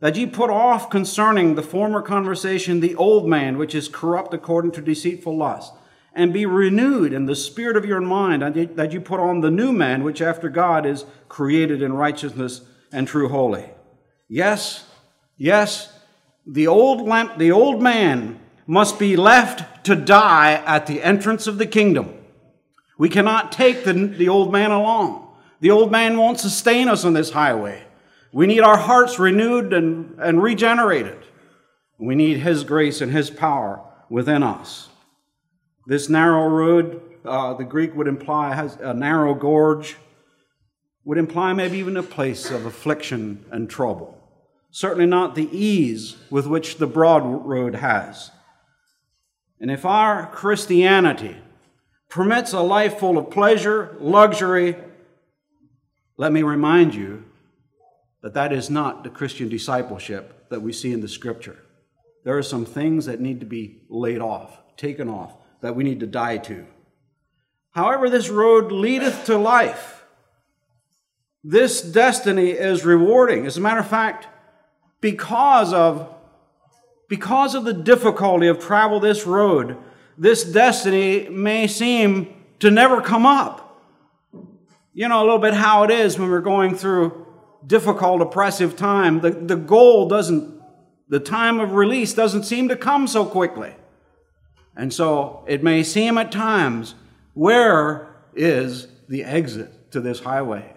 that 0.00 0.16
ye 0.16 0.26
put 0.26 0.50
off 0.50 0.90
concerning 0.90 1.54
the 1.54 1.62
former 1.62 2.00
conversation 2.00 2.80
the 2.80 2.94
old 2.94 3.28
man, 3.28 3.58
which 3.58 3.74
is 3.74 3.88
corrupt 3.88 4.32
according 4.32 4.72
to 4.72 4.80
deceitful 4.80 5.36
lust, 5.36 5.72
and 6.14 6.32
be 6.32 6.46
renewed 6.46 7.12
in 7.12 7.26
the 7.26 7.36
spirit 7.36 7.76
of 7.76 7.84
your 7.84 8.00
mind, 8.00 8.42
and 8.42 8.76
that 8.76 8.92
you 8.92 9.00
put 9.00 9.20
on 9.20 9.40
the 9.40 9.50
new 9.50 9.72
man, 9.72 10.02
which 10.02 10.22
after 10.22 10.48
God 10.48 10.86
is 10.86 11.04
created 11.28 11.82
in 11.82 11.92
righteousness 11.92 12.62
and 12.92 13.06
true 13.06 13.28
holy. 13.28 13.70
Yes, 14.28 14.86
yes, 15.36 15.92
the 16.46 16.66
old, 16.66 17.02
lamp, 17.06 17.38
the 17.38 17.52
old 17.52 17.82
man 17.82 18.40
must 18.66 18.98
be 18.98 19.16
left 19.16 19.84
to 19.84 19.94
die 19.94 20.54
at 20.66 20.86
the 20.86 21.02
entrance 21.02 21.46
of 21.46 21.58
the 21.58 21.66
kingdom. 21.66 22.17
We 22.98 23.08
cannot 23.08 23.52
take 23.52 23.84
the, 23.84 23.92
the 23.92 24.28
old 24.28 24.52
man 24.52 24.72
along. 24.72 25.28
The 25.60 25.70
old 25.70 25.90
man 25.90 26.18
won't 26.18 26.40
sustain 26.40 26.88
us 26.88 27.04
on 27.04 27.14
this 27.14 27.30
highway. 27.30 27.84
We 28.32 28.46
need 28.46 28.60
our 28.60 28.76
hearts 28.76 29.18
renewed 29.18 29.72
and, 29.72 30.18
and 30.20 30.42
regenerated. 30.42 31.18
We 31.98 32.14
need 32.14 32.38
His 32.38 32.64
grace 32.64 33.00
and 33.00 33.10
His 33.10 33.30
power 33.30 33.82
within 34.10 34.42
us. 34.42 34.88
This 35.86 36.08
narrow 36.08 36.46
road, 36.48 37.00
uh, 37.24 37.54
the 37.54 37.64
Greek 37.64 37.94
would 37.94 38.08
imply, 38.08 38.54
has 38.54 38.76
a 38.76 38.92
narrow 38.92 39.34
gorge, 39.34 39.96
would 41.04 41.18
imply 41.18 41.52
maybe 41.54 41.78
even 41.78 41.96
a 41.96 42.02
place 42.02 42.50
of 42.50 42.66
affliction 42.66 43.44
and 43.50 43.70
trouble. 43.70 44.16
Certainly 44.70 45.06
not 45.06 45.34
the 45.34 45.48
ease 45.50 46.16
with 46.30 46.46
which 46.46 46.76
the 46.76 46.86
broad 46.86 47.22
road 47.46 47.76
has. 47.76 48.30
And 49.60 49.70
if 49.70 49.86
our 49.86 50.30
Christianity 50.30 51.36
permits 52.08 52.52
a 52.52 52.60
life 52.60 52.98
full 52.98 53.18
of 53.18 53.30
pleasure, 53.30 53.96
luxury, 54.00 54.76
let 56.16 56.32
me 56.32 56.42
remind 56.42 56.94
you 56.94 57.24
that 58.22 58.34
that 58.34 58.52
is 58.52 58.68
not 58.68 59.04
the 59.04 59.10
Christian 59.10 59.48
discipleship 59.48 60.48
that 60.50 60.62
we 60.62 60.72
see 60.72 60.92
in 60.92 61.00
the 61.00 61.08
scripture. 61.08 61.58
There 62.24 62.36
are 62.36 62.42
some 62.42 62.64
things 62.64 63.06
that 63.06 63.20
need 63.20 63.40
to 63.40 63.46
be 63.46 63.82
laid 63.88 64.20
off, 64.20 64.58
taken 64.76 65.08
off, 65.08 65.36
that 65.60 65.76
we 65.76 65.84
need 65.84 66.00
to 66.00 66.06
die 66.06 66.38
to. 66.38 66.66
However, 67.70 68.10
this 68.10 68.28
road 68.28 68.72
leadeth 68.72 69.26
to 69.26 69.38
life. 69.38 70.04
This 71.44 71.80
destiny 71.80 72.50
is 72.50 72.84
rewarding. 72.84 73.46
As 73.46 73.56
a 73.56 73.60
matter 73.60 73.80
of 73.80 73.88
fact, 73.88 74.26
because 75.00 75.72
of, 75.72 76.12
because 77.08 77.54
of 77.54 77.64
the 77.64 77.72
difficulty 77.72 78.48
of 78.48 78.58
travel 78.58 78.98
this 78.98 79.26
road, 79.26 79.76
this 80.18 80.44
destiny 80.44 81.28
may 81.28 81.68
seem 81.68 82.34
to 82.58 82.70
never 82.70 83.00
come 83.00 83.24
up. 83.24 83.64
You 84.92 85.08
know 85.08 85.20
a 85.20 85.24
little 85.24 85.38
bit 85.38 85.54
how 85.54 85.84
it 85.84 85.90
is 85.92 86.18
when 86.18 86.28
we're 86.28 86.40
going 86.40 86.74
through 86.74 87.26
difficult, 87.64 88.20
oppressive 88.20 88.76
time. 88.76 89.20
The, 89.20 89.30
the 89.30 89.56
goal 89.56 90.08
doesn't, 90.08 90.60
the 91.08 91.20
time 91.20 91.60
of 91.60 91.72
release 91.72 92.14
doesn't 92.14 92.44
seem 92.44 92.68
to 92.68 92.76
come 92.76 93.06
so 93.06 93.24
quickly. 93.24 93.72
And 94.76 94.92
so 94.92 95.44
it 95.46 95.62
may 95.62 95.82
seem 95.84 96.18
at 96.18 96.32
times, 96.32 96.96
where 97.34 98.14
is 98.34 98.88
the 99.08 99.22
exit 99.24 99.92
to 99.92 100.00
this 100.00 100.20
highway? 100.20 100.74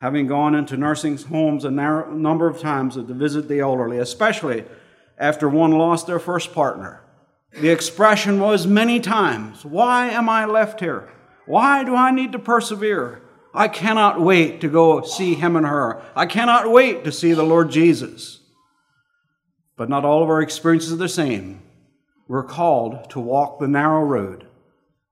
Having 0.00 0.26
gone 0.26 0.54
into 0.54 0.76
nursing 0.76 1.18
homes 1.18 1.64
a 1.64 1.70
number 1.70 2.48
of 2.48 2.60
times 2.60 2.94
to 2.94 3.02
visit 3.02 3.48
the 3.48 3.60
elderly, 3.60 3.98
especially 3.98 4.64
after 5.18 5.48
one 5.48 5.72
lost 5.72 6.06
their 6.06 6.18
first 6.18 6.52
partner, 6.52 7.03
the 7.60 7.70
expression 7.70 8.40
was 8.40 8.66
many 8.66 9.00
times, 9.00 9.64
Why 9.64 10.08
am 10.08 10.28
I 10.28 10.44
left 10.44 10.80
here? 10.80 11.08
Why 11.46 11.84
do 11.84 11.94
I 11.94 12.10
need 12.10 12.32
to 12.32 12.38
persevere? 12.38 13.22
I 13.52 13.68
cannot 13.68 14.20
wait 14.20 14.60
to 14.62 14.68
go 14.68 15.02
see 15.02 15.34
him 15.34 15.54
and 15.54 15.66
her. 15.66 16.02
I 16.16 16.26
cannot 16.26 16.70
wait 16.70 17.04
to 17.04 17.12
see 17.12 17.32
the 17.32 17.44
Lord 17.44 17.70
Jesus. 17.70 18.40
But 19.76 19.88
not 19.88 20.04
all 20.04 20.22
of 20.22 20.28
our 20.28 20.42
experiences 20.42 20.92
are 20.92 20.96
the 20.96 21.08
same. 21.08 21.62
We're 22.26 22.44
called 22.44 23.10
to 23.10 23.20
walk 23.20 23.60
the 23.60 23.68
narrow 23.68 24.02
road. 24.02 24.46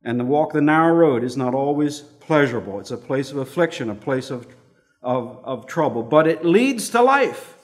And 0.03 0.19
to 0.19 0.25
walk 0.25 0.53
the 0.53 0.61
narrow 0.61 0.95
road 0.95 1.23
is 1.23 1.37
not 1.37 1.55
always 1.55 2.01
pleasurable. 2.01 2.81
It's 2.81 2.91
a 2.91 2.97
place 2.97 3.31
of 3.31 3.37
affliction, 3.37 3.91
a 3.91 3.95
place 3.95 4.31
of, 4.31 4.49
of, 5.03 5.39
of 5.45 5.67
trouble. 5.67 6.03
But 6.03 6.27
it 6.27 6.45
leads 6.45 6.91
to 6.91 7.03
life. 7.03 7.57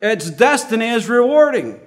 Its 0.00 0.30
destiny 0.30 0.88
is 0.88 1.10
rewarding. 1.10 1.80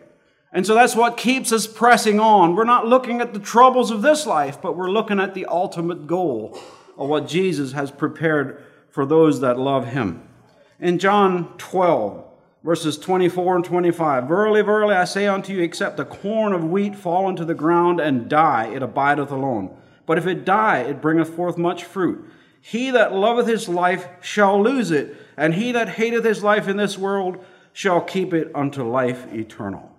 And 0.53 0.67
so 0.67 0.75
that's 0.75 0.95
what 0.95 1.17
keeps 1.17 1.51
us 1.51 1.65
pressing 1.65 2.19
on. 2.19 2.55
We're 2.55 2.63
not 2.63 2.87
looking 2.87 3.21
at 3.21 3.33
the 3.33 3.39
troubles 3.39 3.89
of 3.89 4.03
this 4.03 4.27
life, 4.27 4.61
but 4.61 4.77
we're 4.77 4.91
looking 4.91 5.19
at 5.19 5.33
the 5.33 5.47
ultimate 5.47 6.05
goal 6.05 6.57
of 6.95 7.09
what 7.09 7.27
Jesus 7.27 7.71
has 7.71 7.89
prepared 7.89 8.63
for 8.91 9.03
those 9.03 9.41
that 9.41 9.57
love 9.57 9.87
him. 9.87 10.21
In 10.79 10.99
John 10.99 11.57
12, 11.57 12.23
verses 12.63 12.99
24 12.99 13.55
and 13.57 13.65
25 13.65 14.27
Verily, 14.27 14.61
verily, 14.61 14.93
I 14.93 15.05
say 15.05 15.25
unto 15.25 15.53
you, 15.53 15.61
except 15.61 15.97
the 15.97 16.05
corn 16.05 16.53
of 16.53 16.63
wheat 16.63 16.95
fall 16.95 17.29
into 17.29 17.45
the 17.45 17.55
ground 17.55 17.99
and 17.99 18.29
die, 18.29 18.67
it 18.67 18.83
abideth 18.83 19.31
alone. 19.31 19.75
But 20.05 20.19
if 20.19 20.27
it 20.27 20.45
die, 20.45 20.81
it 20.81 21.01
bringeth 21.01 21.29
forth 21.29 21.57
much 21.57 21.83
fruit. 21.83 22.29
He 22.61 22.91
that 22.91 23.13
loveth 23.13 23.47
his 23.47 23.67
life 23.67 24.07
shall 24.21 24.61
lose 24.61 24.91
it, 24.91 25.15
and 25.35 25.55
he 25.55 25.71
that 25.71 25.89
hateth 25.89 26.23
his 26.23 26.43
life 26.43 26.67
in 26.67 26.77
this 26.77 26.97
world 26.97 27.43
shall 27.73 28.01
keep 28.01 28.33
it 28.33 28.51
unto 28.53 28.83
life 28.83 29.33
eternal. 29.33 29.92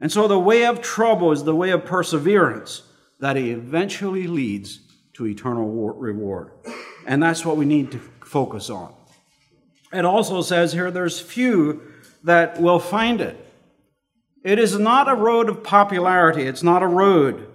And 0.00 0.12
so 0.12 0.28
the 0.28 0.38
way 0.38 0.64
of 0.64 0.80
trouble 0.80 1.32
is 1.32 1.44
the 1.44 1.54
way 1.54 1.70
of 1.70 1.84
perseverance 1.84 2.82
that 3.20 3.36
eventually 3.36 4.26
leads 4.26 4.80
to 5.14 5.26
eternal 5.26 5.68
reward. 5.94 6.52
And 7.06 7.22
that's 7.22 7.44
what 7.44 7.56
we 7.56 7.64
need 7.64 7.90
to 7.92 7.98
focus 8.24 8.70
on. 8.70 8.94
It 9.92 10.04
also 10.04 10.42
says 10.42 10.72
here 10.72 10.90
there's 10.90 11.20
few 11.20 11.82
that 12.24 12.60
will 12.60 12.78
find 12.78 13.20
it. 13.20 13.44
It 14.44 14.58
is 14.58 14.78
not 14.78 15.08
a 15.08 15.14
road 15.14 15.48
of 15.48 15.64
popularity, 15.64 16.42
it's 16.42 16.62
not 16.62 16.82
a 16.82 16.86
road 16.86 17.48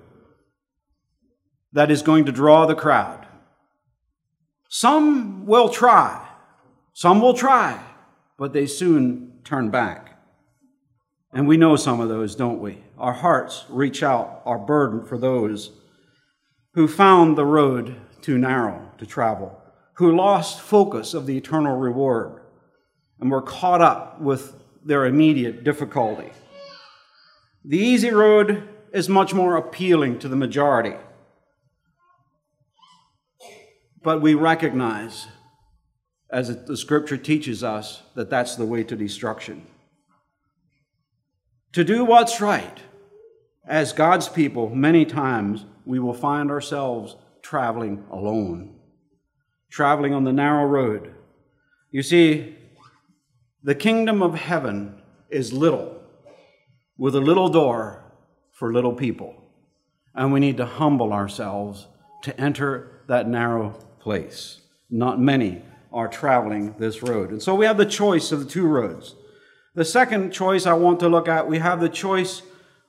that 1.71 1.89
is 1.89 2.01
going 2.01 2.25
to 2.25 2.31
draw 2.31 2.65
the 2.65 2.75
crowd. 2.75 3.25
Some 4.69 5.45
will 5.45 5.69
try, 5.69 6.27
some 6.93 7.21
will 7.21 7.33
try, 7.33 7.81
but 8.37 8.53
they 8.53 8.65
soon 8.65 9.39
turn 9.43 9.69
back. 9.69 10.02
And 11.33 11.47
we 11.47 11.57
know 11.57 11.75
some 11.75 11.99
of 11.99 12.09
those, 12.09 12.35
don't 12.35 12.61
we? 12.61 12.83
Our 12.97 13.13
hearts 13.13 13.65
reach 13.67 14.03
out, 14.03 14.43
our 14.45 14.59
burden 14.59 15.03
for 15.03 15.17
those 15.17 15.71
who 16.75 16.87
found 16.87 17.35
the 17.35 17.45
road 17.45 17.95
too 18.21 18.37
narrow 18.37 18.91
to 18.99 19.05
travel, 19.05 19.59
who 19.95 20.15
lost 20.15 20.61
focus 20.61 21.15
of 21.15 21.25
the 21.25 21.35
eternal 21.35 21.75
reward, 21.75 22.41
and 23.19 23.31
were 23.31 23.41
caught 23.41 23.81
up 23.81 24.21
with 24.21 24.55
their 24.85 25.05
immediate 25.05 25.63
difficulty. 25.63 26.31
The 27.65 27.79
easy 27.79 28.11
road 28.11 28.69
is 28.91 29.09
much 29.09 29.33
more 29.33 29.55
appealing 29.55 30.19
to 30.19 30.27
the 30.27 30.35
majority. 30.35 30.95
But 34.03 34.21
we 34.21 34.35
recognize, 34.35 35.27
as 36.29 36.65
the 36.65 36.77
scripture 36.77 37.17
teaches 37.17 37.63
us, 37.63 38.03
that 38.15 38.29
that's 38.29 38.55
the 38.55 38.65
way 38.65 38.83
to 38.83 38.95
destruction 38.95 39.65
to 41.73 41.83
do 41.83 42.05
what's 42.05 42.39
right. 42.39 42.79
As 43.65 43.93
God's 43.93 44.29
people, 44.29 44.69
many 44.69 45.05
times 45.05 45.65
we 45.85 45.99
will 45.99 46.13
find 46.13 46.49
ourselves 46.49 47.15
traveling 47.41 48.05
alone, 48.11 48.75
traveling 49.69 50.13
on 50.13 50.23
the 50.23 50.33
narrow 50.33 50.65
road. 50.65 51.13
You 51.91 52.03
see, 52.03 52.55
the 53.63 53.75
kingdom 53.75 54.21
of 54.21 54.35
heaven 54.35 55.01
is 55.29 55.53
little, 55.53 56.01
with 56.97 57.15
a 57.15 57.21
little 57.21 57.49
door 57.49 58.03
for 58.51 58.71
little 58.71 58.93
people. 58.93 59.35
And 60.13 60.31
we 60.31 60.39
need 60.39 60.57
to 60.57 60.65
humble 60.65 61.11
ourselves 61.11 61.87
to 62.23 62.39
enter 62.39 63.01
that 63.07 63.27
narrow 63.27 63.71
place. 63.99 64.61
Not 64.89 65.19
many 65.19 65.61
are 65.91 66.07
traveling 66.07 66.75
this 66.77 67.01
road. 67.01 67.31
And 67.31 67.41
so 67.41 67.55
we 67.55 67.65
have 67.65 67.77
the 67.77 67.85
choice 67.85 68.31
of 68.31 68.39
the 68.39 68.49
two 68.49 68.67
roads. 68.67 69.15
The 69.75 69.85
second 69.85 70.31
choice 70.31 70.67
I 70.67 70.73
want 70.73 70.99
to 70.99 71.09
look 71.09 71.27
at, 71.27 71.47
we 71.47 71.57
have 71.57 71.79
the 71.79 71.89
choice 71.89 72.43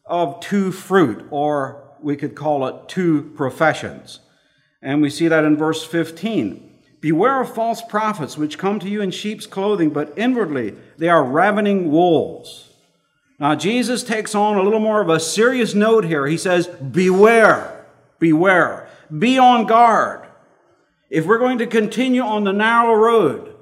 of 0.04 0.38
two 0.40 0.70
fruit, 0.70 1.26
or 1.30 1.82
we 2.02 2.14
could 2.14 2.34
call 2.34 2.66
it 2.66 2.88
two 2.88 3.32
professions. 3.34 4.20
And 4.82 5.00
we 5.00 5.08
see 5.08 5.28
that 5.28 5.44
in 5.44 5.56
verse 5.56 5.82
15. 5.82 6.72
Beware 7.00 7.40
of 7.40 7.54
false 7.54 7.80
prophets 7.80 8.36
which 8.36 8.58
come 8.58 8.78
to 8.80 8.88
you 8.88 9.00
in 9.00 9.10
sheep's 9.10 9.46
clothing, 9.46 9.90
but 9.90 10.12
inwardly 10.18 10.74
they 10.98 11.08
are 11.08 11.24
ravening 11.24 11.90
wolves. 11.90 12.68
Now, 13.38 13.54
Jesus 13.54 14.04
takes 14.04 14.34
on 14.34 14.58
a 14.58 14.62
little 14.62 14.78
more 14.78 15.00
of 15.00 15.08
a 15.08 15.18
serious 15.18 15.74
note 15.74 16.04
here. 16.04 16.26
He 16.26 16.36
says, 16.36 16.66
Beware, 16.66 17.86
beware, 18.18 18.88
be 19.18 19.38
on 19.38 19.66
guard. 19.66 20.28
If 21.08 21.24
we're 21.24 21.38
going 21.38 21.58
to 21.58 21.66
continue 21.66 22.22
on 22.22 22.44
the 22.44 22.52
narrow 22.52 22.94
road, 22.94 23.53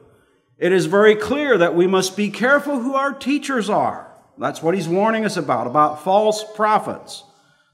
it 0.63 0.71
is 0.71 0.87
very 0.87 1.17
clear 1.17 1.59
that 1.59 1.75
we 1.75 1.89
must 1.89 2.17
be 2.17 2.31
careful 2.31 2.79
who 2.79 2.95
our 2.95 3.13
teachers 3.13 3.69
are. 3.69 4.07
That's 4.39 4.63
what 4.63 4.77
he's 4.77 4.87
warning 4.87 5.25
us 5.25 5.37
about, 5.37 5.67
about 5.67 6.05
false 6.05 6.45
prophets. 6.55 7.25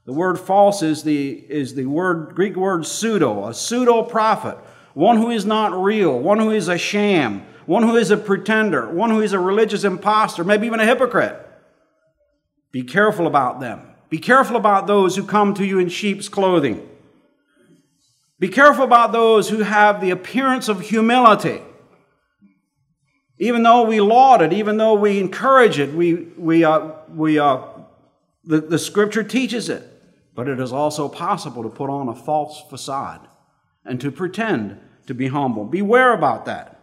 The 0.05 0.13
word 0.13 0.39
false 0.39 0.81
is 0.81 1.03
the, 1.03 1.29
is 1.29 1.75
the 1.75 1.85
word, 1.85 2.33
Greek 2.33 2.55
word 2.55 2.87
pseudo, 2.87 3.45
a 3.45 3.53
pseudo 3.53 4.01
prophet, 4.01 4.57
one 4.95 5.17
who 5.17 5.29
is 5.29 5.45
not 5.45 5.79
real, 5.79 6.17
one 6.17 6.39
who 6.39 6.49
is 6.49 6.67
a 6.67 6.79
sham, 6.79 7.45
one 7.67 7.83
who 7.83 7.95
is 7.95 8.09
a 8.09 8.17
pretender, 8.17 8.89
one 8.89 9.11
who 9.11 9.21
is 9.21 9.33
a 9.33 9.39
religious 9.39 9.83
impostor, 9.83 10.43
maybe 10.43 10.65
even 10.65 10.79
a 10.79 10.85
hypocrite. 10.85 11.39
Be 12.71 12.81
careful 12.81 13.27
about 13.27 13.59
them. 13.59 13.81
Be 14.09 14.17
careful 14.17 14.55
about 14.55 14.87
those 14.87 15.15
who 15.15 15.23
come 15.23 15.53
to 15.53 15.63
you 15.63 15.77
in 15.77 15.89
sheep's 15.89 16.27
clothing. 16.27 16.89
Be 18.39 18.47
careful 18.47 18.83
about 18.83 19.11
those 19.11 19.49
who 19.49 19.59
have 19.59 20.01
the 20.01 20.09
appearance 20.09 20.67
of 20.67 20.81
humility 20.81 21.61
even 23.39 23.63
though 23.63 23.83
we 23.83 24.01
laud 24.01 24.41
it, 24.41 24.51
even 24.51 24.77
though 24.77 24.93
we 24.93 25.19
encourage 25.19 25.79
it, 25.79 25.93
we, 25.93 26.13
we, 26.37 26.65
uh, 26.65 26.91
we, 27.15 27.39
uh, 27.39 27.61
the, 28.43 28.59
the 28.59 28.77
scripture 28.77 29.23
teaches 29.23 29.69
it. 29.69 29.85
But 30.35 30.47
it 30.47 30.59
is 30.59 30.71
also 30.71 31.09
possible 31.09 31.63
to 31.63 31.69
put 31.69 31.89
on 31.89 32.09
a 32.09 32.15
false 32.15 32.61
facade 32.69 33.27
and 33.85 33.99
to 34.01 34.11
pretend 34.11 34.79
to 35.07 35.13
be 35.13 35.27
humble. 35.27 35.65
Beware 35.65 36.13
about 36.13 36.45
that. 36.45 36.79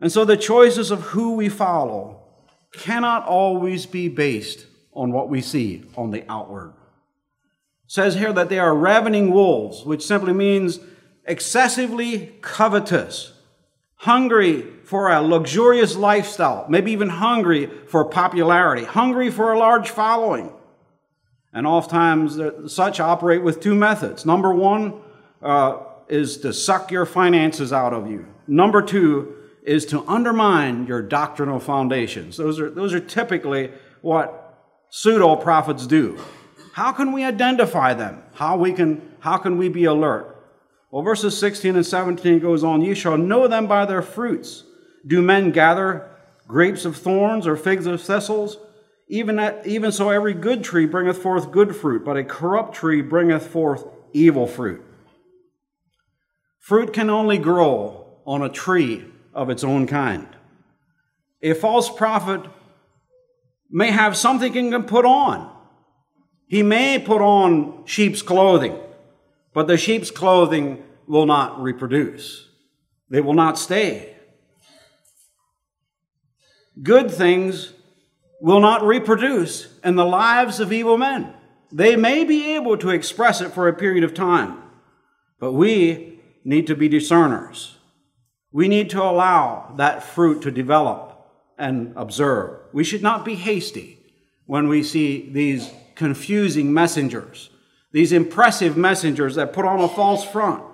And 0.00 0.10
so 0.10 0.24
the 0.24 0.36
choices 0.36 0.90
of 0.90 1.00
who 1.00 1.34
we 1.34 1.48
follow 1.48 2.22
cannot 2.72 3.26
always 3.26 3.86
be 3.86 4.08
based 4.08 4.66
on 4.94 5.12
what 5.12 5.28
we 5.28 5.40
see 5.40 5.84
on 5.96 6.10
the 6.10 6.24
outward. 6.30 6.74
It 7.84 7.92
says 7.92 8.14
here 8.14 8.32
that 8.32 8.48
they 8.48 8.58
are 8.58 8.74
ravening 8.74 9.30
wolves, 9.30 9.84
which 9.84 10.04
simply 10.04 10.32
means 10.32 10.80
excessively 11.24 12.34
covetous, 12.40 13.32
hungry 14.02 14.62
for 14.82 15.12
a 15.12 15.22
luxurious 15.22 15.94
lifestyle, 15.94 16.66
maybe 16.68 16.90
even 16.90 17.08
hungry 17.08 17.70
for 17.86 18.04
popularity, 18.04 18.84
hungry 18.84 19.30
for 19.30 19.52
a 19.52 19.58
large 19.58 19.90
following. 19.90 20.52
And 21.52 21.68
oftentimes, 21.68 22.40
such 22.66 22.98
operate 22.98 23.44
with 23.44 23.60
two 23.60 23.76
methods. 23.76 24.26
Number 24.26 24.52
one 24.52 25.00
uh, 25.40 25.78
is 26.08 26.38
to 26.38 26.52
suck 26.52 26.90
your 26.90 27.06
finances 27.06 27.72
out 27.72 27.92
of 27.92 28.10
you. 28.10 28.26
Number 28.48 28.82
two 28.82 29.36
is 29.62 29.86
to 29.86 30.04
undermine 30.08 30.88
your 30.88 31.00
doctrinal 31.00 31.60
foundations. 31.60 32.36
Those 32.36 32.58
are, 32.58 32.70
those 32.70 32.92
are 32.92 33.00
typically 33.00 33.70
what 34.00 34.58
pseudo 34.90 35.36
prophets 35.36 35.86
do. 35.86 36.18
How 36.72 36.90
can 36.90 37.12
we 37.12 37.22
identify 37.22 37.94
them? 37.94 38.20
How, 38.34 38.56
we 38.56 38.72
can, 38.72 39.00
how 39.20 39.36
can 39.36 39.58
we 39.58 39.68
be 39.68 39.84
alert? 39.84 40.31
Well, 40.92 41.02
verses 41.02 41.38
16 41.38 41.74
and 41.74 41.86
17 41.86 42.38
goes 42.38 42.62
on 42.62 42.82
You 42.82 42.94
shall 42.94 43.16
know 43.16 43.48
them 43.48 43.66
by 43.66 43.86
their 43.86 44.02
fruits. 44.02 44.64
Do 45.06 45.22
men 45.22 45.50
gather 45.50 46.10
grapes 46.46 46.84
of 46.84 46.98
thorns 46.98 47.46
or 47.46 47.56
figs 47.56 47.86
of 47.86 48.02
thistles? 48.02 48.58
Even, 49.08 49.36
that, 49.36 49.66
even 49.66 49.90
so, 49.90 50.10
every 50.10 50.34
good 50.34 50.62
tree 50.62 50.84
bringeth 50.84 51.16
forth 51.16 51.50
good 51.50 51.74
fruit, 51.74 52.04
but 52.04 52.18
a 52.18 52.24
corrupt 52.24 52.74
tree 52.74 53.00
bringeth 53.00 53.46
forth 53.46 53.86
evil 54.12 54.46
fruit. 54.46 54.84
Fruit 56.60 56.92
can 56.92 57.08
only 57.08 57.38
grow 57.38 58.06
on 58.26 58.42
a 58.42 58.50
tree 58.50 59.04
of 59.32 59.48
its 59.48 59.64
own 59.64 59.86
kind. 59.86 60.28
A 61.42 61.54
false 61.54 61.90
prophet 61.90 62.42
may 63.70 63.90
have 63.90 64.14
something 64.14 64.52
he 64.52 64.70
can 64.70 64.82
put 64.84 65.06
on. 65.06 65.50
He 66.48 66.62
may 66.62 66.98
put 66.98 67.22
on 67.22 67.86
sheep's 67.86 68.20
clothing, 68.20 68.78
but 69.54 69.66
the 69.66 69.76
sheep's 69.76 70.10
clothing 70.10 70.82
will 71.06 71.26
not 71.26 71.60
reproduce. 71.60 72.48
They 73.10 73.20
will 73.20 73.34
not 73.34 73.58
stay. 73.58 74.16
Good 76.82 77.10
things 77.10 77.72
will 78.40 78.60
not 78.60 78.82
reproduce 78.82 79.68
in 79.84 79.96
the 79.96 80.04
lives 80.04 80.58
of 80.58 80.72
evil 80.72 80.96
men. 80.96 81.34
They 81.70 81.96
may 81.96 82.24
be 82.24 82.54
able 82.54 82.76
to 82.78 82.90
express 82.90 83.40
it 83.40 83.52
for 83.52 83.68
a 83.68 83.74
period 83.74 84.04
of 84.04 84.14
time, 84.14 84.62
but 85.38 85.52
we 85.52 86.20
need 86.44 86.66
to 86.66 86.74
be 86.74 86.88
discerners. 86.88 87.76
We 88.50 88.68
need 88.68 88.90
to 88.90 89.02
allow 89.02 89.74
that 89.76 90.02
fruit 90.02 90.42
to 90.42 90.50
develop 90.50 91.26
and 91.56 91.92
observe. 91.96 92.60
We 92.72 92.84
should 92.84 93.02
not 93.02 93.24
be 93.24 93.34
hasty 93.34 93.98
when 94.46 94.68
we 94.68 94.82
see 94.82 95.30
these 95.30 95.70
confusing 95.94 96.74
messengers, 96.74 97.50
these 97.92 98.12
impressive 98.12 98.76
messengers 98.76 99.34
that 99.34 99.52
put 99.52 99.64
on 99.64 99.80
a 99.80 99.88
false 99.88 100.24
front. 100.24 100.64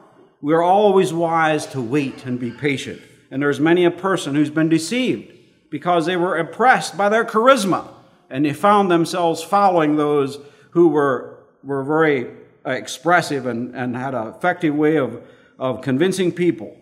We 0.41 0.55
are 0.55 0.63
always 0.63 1.13
wise 1.13 1.67
to 1.67 1.81
wait 1.81 2.25
and 2.25 2.39
be 2.39 2.53
patient. 2.53 3.03
And 3.31 3.43
there's 3.43 3.61
many 3.61 3.85
a 3.85 3.91
person 3.91 4.35
who's 4.35 4.51
been 4.51 4.69
deceived 4.69 5.33
because 5.69 6.07
they 6.07 6.17
were 6.17 6.39
impressed 6.39 6.97
by 6.97 7.09
their 7.09 7.25
charisma 7.25 7.89
and 8.31 8.45
they 8.45 8.53
found 8.53 8.91
themselves 8.91 9.43
following 9.43 9.97
those 9.97 10.39
who 10.71 10.89
were, 10.89 11.39
were 11.63 11.83
very 11.83 12.31
uh, 12.65 12.71
expressive 12.71 13.47
and, 13.47 13.75
and 13.75 13.97
had 13.97 14.15
an 14.15 14.29
effective 14.29 14.75
way 14.75 14.97
of, 14.97 15.23
of 15.59 15.83
convincing 15.83 16.33
people. 16.33 16.77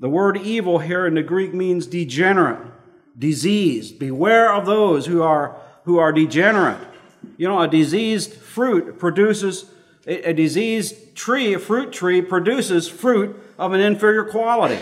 The 0.00 0.08
word 0.08 0.36
evil 0.38 0.80
here 0.80 1.06
in 1.06 1.14
the 1.14 1.22
Greek 1.22 1.54
means 1.54 1.86
degenerate, 1.86 2.60
diseased. 3.18 3.98
Beware 3.98 4.52
of 4.52 4.66
those 4.66 5.06
who 5.06 5.22
are, 5.22 5.56
who 5.84 5.98
are 5.98 6.12
degenerate. 6.12 6.80
You 7.36 7.48
know, 7.48 7.60
a 7.60 7.68
diseased 7.68 8.34
fruit 8.34 8.98
produces, 8.98 9.70
a, 10.06 10.30
a 10.30 10.32
diseased 10.32 11.14
tree, 11.14 11.54
a 11.54 11.58
fruit 11.58 11.92
tree, 11.92 12.22
produces 12.22 12.88
fruit 12.88 13.36
of 13.58 13.72
an 13.72 13.80
inferior 13.80 14.24
quality. 14.24 14.78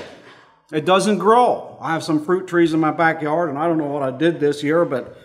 It 0.72 0.86
doesn't 0.86 1.18
grow. 1.18 1.76
I 1.80 1.92
have 1.92 2.02
some 2.02 2.24
fruit 2.24 2.46
trees 2.48 2.72
in 2.72 2.80
my 2.80 2.92
backyard, 2.92 3.50
and 3.50 3.58
I 3.58 3.66
don't 3.66 3.78
know 3.78 3.88
what 3.88 4.02
I 4.02 4.10
did 4.10 4.40
this 4.40 4.62
year, 4.62 4.84
but, 4.84 5.16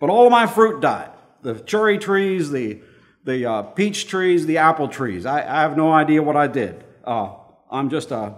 but 0.00 0.10
all 0.10 0.26
of 0.26 0.32
my 0.32 0.46
fruit 0.46 0.80
died. 0.80 1.10
The 1.42 1.54
cherry 1.54 1.98
trees, 1.98 2.50
the, 2.50 2.80
the 3.24 3.46
uh, 3.46 3.62
peach 3.62 4.08
trees, 4.08 4.46
the 4.46 4.58
apple 4.58 4.88
trees. 4.88 5.24
I, 5.24 5.40
I, 5.40 5.62
have 5.62 5.76
no 5.76 5.92
idea 5.92 6.22
what 6.22 6.36
I 6.36 6.48
did. 6.48 6.84
Uh, 7.04 7.34
I'm 7.70 7.90
just 7.90 8.10
a, 8.10 8.34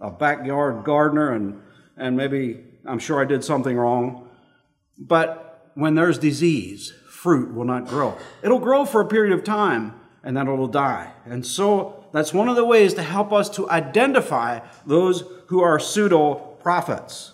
a 0.00 0.10
backyard 0.10 0.84
gardener, 0.84 1.32
and, 1.32 1.60
and 1.96 2.16
maybe 2.16 2.64
I'm 2.86 2.98
sure 2.98 3.20
I 3.20 3.26
did 3.26 3.44
something 3.44 3.76
wrong. 3.76 4.28
But 4.98 5.70
when 5.74 5.94
there's 5.94 6.18
disease, 6.18 6.94
fruit 7.22 7.54
will 7.54 7.64
not 7.64 7.86
grow. 7.86 8.18
It'll 8.42 8.58
grow 8.58 8.84
for 8.84 9.00
a 9.00 9.06
period 9.06 9.32
of 9.32 9.44
time, 9.44 9.94
and 10.24 10.36
then 10.36 10.48
it'll 10.48 10.66
die. 10.66 11.12
And 11.24 11.46
so 11.46 12.04
that's 12.12 12.34
one 12.34 12.48
of 12.48 12.56
the 12.56 12.64
ways 12.64 12.94
to 12.94 13.02
help 13.02 13.32
us 13.32 13.48
to 13.50 13.70
identify 13.70 14.58
those 14.84 15.22
who 15.46 15.62
are 15.62 15.78
pseudo 15.78 16.34
prophets. 16.60 17.32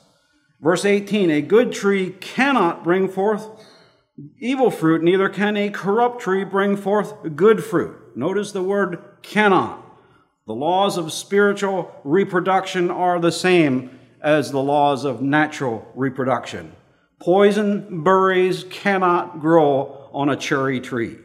Verse 0.61 0.85
18 0.85 1.31
A 1.31 1.41
good 1.41 1.73
tree 1.73 2.11
cannot 2.21 2.85
bring 2.85 3.09
forth 3.09 3.49
evil 4.39 4.71
fruit, 4.71 5.03
neither 5.03 5.31
can 5.31 5.57
a 5.57 5.71
corrupt 5.71 6.21
tree 6.21 6.45
bring 6.45 6.77
forth 6.77 7.15
good 7.35 7.65
fruit. 7.65 7.97
Notice 8.15 8.53
the 8.53 8.63
word 8.63 9.03
cannot. 9.23 9.85
The 10.47 10.55
laws 10.55 10.99
of 10.99 11.13
spiritual 11.15 11.91
reproduction 12.05 12.91
are 12.91 13.19
the 13.19 13.33
same 13.33 13.99
as 14.21 14.51
the 14.51 14.63
laws 14.63 15.05
of 15.05 15.23
natural 15.23 15.91
reproduction. 15.95 16.73
Poison 17.21 18.05
berries 18.05 18.65
cannot 18.71 19.41
grow 19.41 20.09
on 20.13 20.29
a 20.29 20.37
cherry 20.37 20.81
tree. 20.81 21.19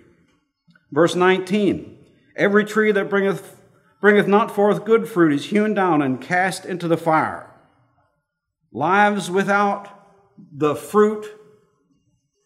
Verse 0.92 1.16
19 1.16 1.98
Every 2.36 2.66
tree 2.66 2.92
that 2.92 3.10
bringeth 3.10 3.60
bringeth 4.02 4.28
not 4.28 4.54
forth 4.54 4.86
good 4.86 5.08
fruit 5.08 5.34
is 5.34 5.46
hewn 5.46 5.74
down 5.74 6.02
and 6.02 6.20
cast 6.20 6.66
into 6.66 6.88
the 6.88 6.98
fire. 6.98 7.50
Lives 8.72 9.30
without 9.30 9.88
the 10.52 10.76
fruit, 10.76 11.28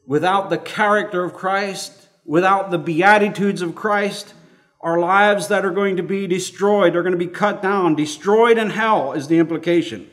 without 0.06 0.50
the 0.50 0.58
character 0.58 1.24
of 1.24 1.34
Christ, 1.34 2.10
without 2.26 2.70
the 2.70 2.78
beatitudes 2.78 3.62
of 3.62 3.76
Christ, 3.76 4.34
are 4.82 5.00
lives 5.00 5.48
that 5.48 5.66
are 5.66 5.72
going 5.72 5.98
to 5.98 6.04
be 6.04 6.28
destroyed, 6.28 6.96
are 6.96 7.02
going 7.02 7.18
to 7.18 7.18
be 7.18 7.28
cut 7.28 7.62
down. 7.62 7.96
Destroyed 7.96 8.58
in 8.58 8.70
hell 8.70 9.14
is 9.14 9.28
the 9.28 9.40
implication. 9.40 10.10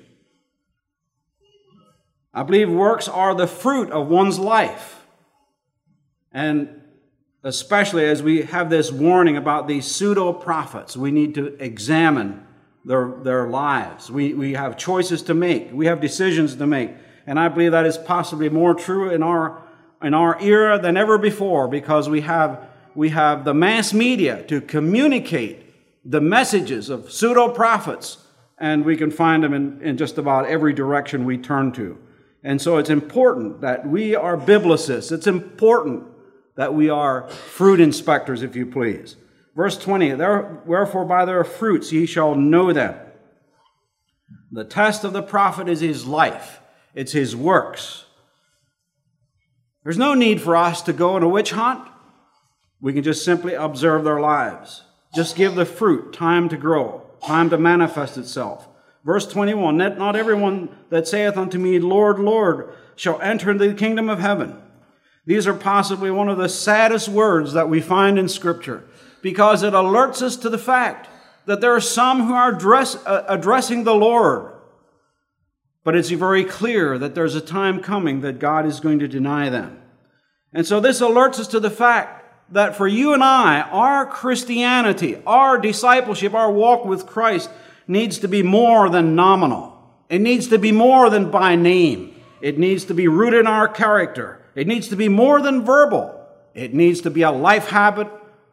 I 2.35 2.42
believe 2.42 2.68
works 2.68 3.07
are 3.07 3.35
the 3.35 3.47
fruit 3.47 3.90
of 3.90 4.09
one's 4.09 4.38
life. 4.38 5.07
And 6.33 6.83
especially 7.44 8.05
as 8.07 8.23
we 8.23 8.42
have 8.42 8.70
this 8.70 8.90
warning 8.90 9.37
about 9.37 9.68
these 9.68 9.87
pseudo 9.87 10.33
prophets, 10.33 10.97
we 10.97 11.12
need 11.12 11.35
to 11.37 11.55
examine 11.62 12.44
their, 12.85 13.14
their 13.23 13.49
lives. 13.49 14.11
We, 14.11 14.35
we 14.35 14.55
have 14.55 14.77
choices 14.77 15.23
to 15.23 15.35
make, 15.35 15.73
we 15.73 15.87
have 15.87 16.01
decisions 16.01 16.57
to 16.57 16.66
make. 16.66 16.90
And 17.27 17.38
I 17.38 17.49
believe 17.49 17.70
that 17.70 17.87
is 17.87 17.97
possibly 17.97 18.49
more 18.49 18.75
true 18.75 19.11
in 19.11 19.23
our, 19.23 19.62
in 20.03 20.12
our 20.12 20.40
era 20.40 20.79
than 20.81 20.97
ever 20.97 21.18
before 21.18 21.68
because 21.68 22.09
we 22.09 22.23
have, 22.23 22.66
we 22.97 23.11
have 23.11 23.44
the 23.44 23.55
mass 23.55 23.94
media 23.94 24.42
to 24.44 24.61
communicate 24.61 25.61
the 26.05 26.20
messages 26.20 26.90
of 26.90 27.11
pseudo 27.11 27.49
prophets, 27.49 28.18
and 28.59 28.85
we 28.85 28.97
can 28.97 29.11
find 29.11 29.42
them 29.42 29.55
in, 29.55 29.81
in 29.81 29.97
just 29.97 30.18
about 30.18 30.47
every 30.47 30.73
direction 30.73 31.25
we 31.25 31.38
turn 31.38 31.73
to. 31.73 31.99
And 32.44 32.61
so 32.61 32.76
it's 32.76 32.90
important 32.90 33.62
that 33.62 33.88
we 33.88 34.14
are 34.14 34.37
biblicists. 34.37 35.11
It's 35.11 35.26
important 35.26 36.04
that 36.57 36.74
we 36.74 36.90
are 36.90 37.28
fruit 37.28 37.80
inspectors, 37.80 38.42
if 38.42 38.54
you 38.54 38.66
please. 38.66 39.16
Verse 39.57 39.78
20, 39.78 40.14
wherefore 40.66 41.07
by 41.07 41.24
their 41.24 41.42
fruits 41.42 41.90
ye 41.90 42.07
shall 42.07 42.35
know 42.35 42.72
them. 42.72 42.94
The 44.52 44.64
test 44.64 45.04
of 45.04 45.14
the 45.14 45.22
prophet 45.22 45.68
is 45.68 45.80
his 45.80 46.07
life, 46.07 46.61
it's 46.94 47.12
his 47.12 47.35
works. 47.35 48.04
There's 49.83 49.98
no 49.98 50.14
need 50.14 50.40
for 50.40 50.54
us 50.54 50.83
to 50.83 50.92
go 50.92 51.14
on 51.14 51.22
a 51.22 51.28
witch 51.28 51.50
hunt. 51.50 51.88
We 52.80 52.92
can 52.92 53.02
just 53.02 53.24
simply 53.24 53.54
observe 53.54 54.04
their 54.04 54.20
lives. 54.20 54.83
Just 55.14 55.37
give 55.37 55.54
the 55.54 55.66
fruit 55.66 56.12
time 56.12 56.48
to 56.48 56.57
grow, 56.57 57.02
time 57.24 57.50
to 57.50 57.59
manifest 57.59 58.16
itself. 58.16 58.68
Verse 59.05 59.27
21 59.27 59.79
Let 59.79 59.99
Not 59.99 60.17
everyone 60.17 60.69
that 60.90 61.07
saith 61.07 61.37
unto 61.37 61.59
me, 61.59 61.79
Lord, 61.79 62.19
Lord, 62.19 62.73
shall 62.97 63.21
enter 63.21 63.51
into 63.51 63.69
the 63.69 63.75
kingdom 63.75 64.09
of 64.09 64.21
heaven 64.21 64.61
these 65.27 65.47
are 65.47 65.55
possibly 65.55 66.11
one 66.11 66.29
of 66.29 66.38
the 66.38 66.49
saddest 66.49 67.09
words 67.09 67.55
that 67.55 67.69
we 67.69 67.81
find 67.81 68.19
in 68.19 68.29
Scripture 68.29 68.85
because 69.23 69.62
it 69.62 69.73
alerts 69.73 70.21
us 70.21 70.37
to 70.37 70.51
the 70.51 70.59
fact 70.59 71.09
that 71.47 71.61
there 71.61 71.75
are 71.75 71.81
some 71.81 72.27
who 72.27 72.35
are 72.35 72.55
address, 72.55 72.97
uh, 73.07 73.25
addressing 73.27 73.85
the 73.85 73.95
Lord. 73.95 74.53
But 75.83 75.97
it's 75.97 76.11
very 76.11 76.45
clear 76.45 76.99
that 76.99 77.14
there's 77.14 77.35
a 77.35 77.40
time 77.40 77.81
coming 77.81 78.21
that 78.21 78.38
God 78.38 78.67
is 78.67 78.81
going 78.81 78.99
to 78.99 79.09
deny 79.09 79.49
them. 79.49 79.81
And 80.53 80.67
so 80.67 80.79
this 80.79 81.01
alerts 81.01 81.38
us 81.38 81.49
to 81.49 81.61
the 81.61 81.71
fact 81.71 82.53
that 82.53 82.77
for 82.77 82.87
you 82.87 83.14
and 83.14 83.25
I, 83.25 83.62
our 83.62 84.07
Christianity, 84.07 85.21
our 85.27 85.59
discipleship, 85.59 86.35
our 86.35 86.53
walk 86.53 86.85
with 86.85 87.07
Christ 87.07 87.51
needs 87.87 88.18
to 88.18 88.29
be 88.29 88.42
more 88.42 88.88
than 88.88 89.14
nominal. 89.14 89.73
It 90.09 90.20
needs 90.20 90.49
to 90.49 90.59
be 90.59 90.73
more 90.73 91.11
than 91.11 91.31
by 91.31 91.57
name. 91.57 92.14
It 92.40 92.59
needs 92.59 92.85
to 92.87 92.94
be 92.94 93.09
rooted 93.09 93.40
in 93.40 93.47
our 93.47 93.68
character. 93.68 94.40
It 94.55 94.66
needs 94.66 94.88
to 94.88 94.97
be 94.97 95.09
more 95.09 95.40
than 95.40 95.64
verbal. 95.64 96.20
It 96.55 96.75
needs 96.75 97.01
to 97.03 97.11
be 97.11 97.23
a 97.23 97.31
life 97.31 97.68
habit. 97.68 98.09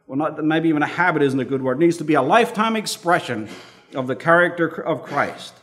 Well, 0.06 0.18
not 0.18 0.44
maybe 0.44 0.68
even 0.68 0.82
a 0.82 0.86
habit 0.86 1.22
isn't 1.22 1.38
a 1.38 1.44
good 1.44 1.62
word. 1.62 1.76
It 1.76 1.84
needs 1.84 1.98
to 1.98 2.04
be 2.04 2.14
a 2.14 2.22
lifetime 2.22 2.74
expression 2.74 3.48
of 3.94 4.06
the 4.06 4.16
character 4.16 4.66
of 4.66 5.02
Christ. 5.02 5.54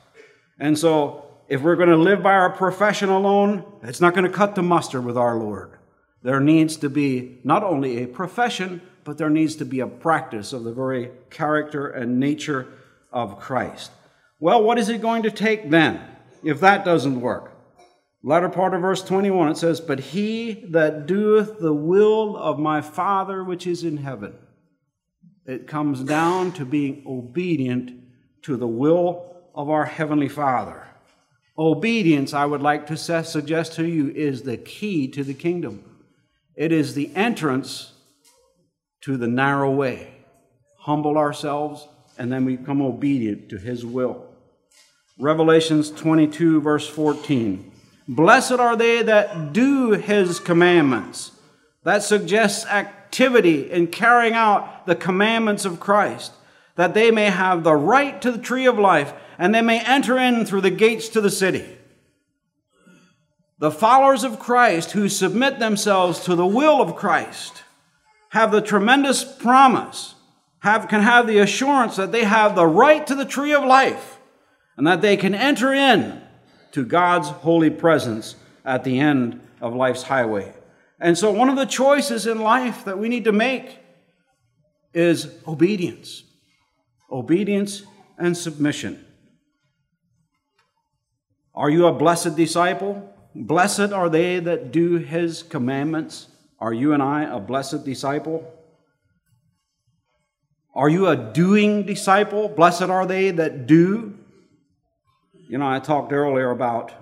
And 0.60 0.78
so, 0.78 1.26
if 1.48 1.62
we're 1.62 1.76
going 1.76 1.90
to 1.90 1.98
live 1.98 2.22
by 2.22 2.34
our 2.34 2.52
profession 2.52 3.10
alone, 3.10 3.66
it's 3.82 4.00
not 4.00 4.14
going 4.14 4.26
to 4.26 4.32
cut 4.32 4.54
the 4.56 4.62
mustard 4.62 5.04
with 5.04 5.18
our 5.18 5.36
Lord. 5.36 5.80
There 6.22 6.40
needs 6.40 6.78
to 6.78 6.90
be 6.90 7.40
not 7.44 7.64
only 7.64 8.04
a 8.04 8.08
profession, 8.08 8.82
but 9.04 9.18
there 9.18 9.30
needs 9.30 9.56
to 9.56 9.66
be 9.66 9.80
a 9.80 9.88
practice 9.88 10.54
of 10.54 10.64
the 10.64 10.72
very 10.72 11.10
character 11.32 11.88
and 11.88 12.20
nature 12.20 12.68
of 13.12 13.40
Christ. 13.40 13.92
Well, 14.40 14.64
what 14.64 14.78
is 14.78 14.90
it 14.90 15.02
going 15.02 15.24
to 15.24 15.32
take 15.32 15.70
then 15.70 16.02
if 16.44 16.60
that 16.62 16.86
doesn't 16.86 17.22
work? 17.22 17.56
Latter 18.22 18.50
part 18.50 18.74
of 18.74 18.82
verse 18.82 19.02
21, 19.02 19.52
it 19.52 19.58
says, 19.58 19.80
But 19.80 20.00
he 20.00 20.66
that 20.70 21.06
doeth 21.06 21.60
the 21.60 21.74
will 21.74 22.36
of 22.36 22.60
my 22.60 22.82
Father 22.82 23.44
which 23.44 23.66
is 23.66 23.84
in 23.84 23.98
heaven. 23.98 24.34
It 25.46 25.68
comes 25.68 26.04
down 26.04 26.52
to 26.54 26.66
being 26.66 27.04
obedient 27.08 27.92
to 28.44 28.58
the 28.58 28.68
will 28.68 29.36
of 29.56 29.70
our 29.70 29.86
Heavenly 29.86 30.30
Father. 30.30 30.86
Obedience, 31.58 32.34
I 32.34 32.46
would 32.46 32.62
like 32.62 32.88
to 32.88 32.98
suggest 32.98 33.74
to 33.74 33.86
you, 33.86 34.10
is 34.12 34.44
the 34.44 34.58
key 34.58 35.08
to 35.10 35.24
the 35.24 35.34
kingdom. 35.34 35.84
It 36.56 36.72
is 36.72 36.94
the 36.94 37.14
entrance 37.16 37.94
to 39.02 39.18
the 39.18 39.28
narrow 39.28 39.72
way. 39.72 40.14
Humble 40.78 41.18
ourselves, 41.18 41.88
and 42.20 42.32
then 42.32 42.46
we 42.46 42.58
become 42.58 42.82
obedient 42.82 43.50
to 43.50 43.58
His 43.58 43.86
will. 43.86 44.28
Revelations 45.18 45.90
22, 45.90 46.62
verse 46.62 46.88
14. 46.88 47.72
Blessed 48.08 48.54
are 48.54 48.76
they 48.76 49.02
that 49.02 49.54
do 49.54 49.92
His 49.92 50.40
commandments. 50.40 51.32
That 51.84 52.04
suggests 52.04 52.66
activity 52.68 53.72
in 53.72 53.88
carrying 53.88 54.34
out 54.34 54.86
the 54.86 54.96
commandments 54.96 55.66
of 55.66 55.80
Christ, 55.80 56.34
that 56.76 56.94
they 56.94 57.10
may 57.10 57.30
have 57.32 57.64
the 57.64 57.76
right 57.76 58.22
to 58.22 58.32
the 58.32 58.38
tree 58.38 58.66
of 58.66 58.78
life 58.78 59.14
and 59.38 59.56
they 59.56 59.62
may 59.62 59.80
enter 59.80 60.18
in 60.18 60.46
through 60.46 60.62
the 60.62 60.70
gates 60.70 61.08
to 61.10 61.22
the 61.22 61.32
city. 61.32 61.66
The 63.60 63.72
followers 63.72 64.24
of 64.24 64.40
Christ 64.40 64.92
who 64.92 65.10
submit 65.10 65.60
themselves 65.60 66.20
to 66.22 66.36
the 66.36 66.46
will 66.46 66.82
of 66.82 66.96
Christ 66.96 67.64
have 68.30 68.52
the 68.52 68.62
tremendous 68.62 69.24
promise, 69.24 70.16
have, 70.60 70.88
can 70.88 71.02
have 71.02 71.28
the 71.28 71.40
assurance 71.40 71.96
that 71.96 72.12
they 72.12 72.24
have 72.24 72.56
the 72.56 72.68
right 72.68 73.06
to 73.08 73.16
the 73.16 73.26
tree 73.26 73.54
of 73.54 73.64
life 73.64 74.20
and 74.78 74.86
that 74.88 75.02
they 75.02 75.18
can 75.18 75.34
enter 75.34 75.74
in 75.74 76.22
to 76.72 76.86
God's 76.86 77.30
holy 77.30 77.70
presence 77.70 78.36
at 78.66 78.84
the 78.84 79.00
end 79.00 79.42
of 79.62 79.74
life's 79.74 80.04
highway. 80.04 80.54
And 81.00 81.18
so, 81.18 81.32
one 81.32 81.50
of 81.50 81.56
the 81.56 81.66
choices 81.66 82.28
in 82.28 82.40
life 82.40 82.86
that 82.86 83.00
we 83.00 83.08
need 83.08 83.24
to 83.24 83.32
make 83.32 83.80
is 84.94 85.34
obedience. 85.48 86.24
Obedience 87.12 87.84
and 88.18 88.36
submission. 88.36 89.06
Are 91.56 91.70
you 91.70 91.88
a 91.88 91.94
blessed 91.94 92.36
disciple? 92.36 93.14
Blessed 93.34 93.92
are 93.94 94.10
they 94.10 94.40
that 94.40 94.72
do 94.72 94.98
his 94.98 95.44
commandments. 95.44 96.28
Are 96.60 96.74
you 96.74 96.94
and 96.94 97.02
I 97.02 97.24
a 97.24 97.40
blessed 97.40 97.86
disciple? 97.86 98.59
Are 100.76 100.90
you 100.90 101.08
a 101.08 101.16
doing 101.16 101.84
disciple? 101.84 102.48
Blessed 102.48 102.84
are 102.84 103.06
they 103.06 103.32
that 103.32 103.66
do. 103.66 104.18
You 105.50 105.58
know, 105.58 105.68
I 105.68 105.80
talked 105.80 106.12
earlier 106.14 106.52
about 106.52 106.94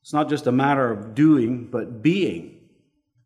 it's 0.00 0.12
not 0.12 0.30
just 0.30 0.46
a 0.46 0.52
matter 0.52 0.90
of 0.90 1.14
doing, 1.14 1.66
but 1.66 2.02
being. 2.02 2.60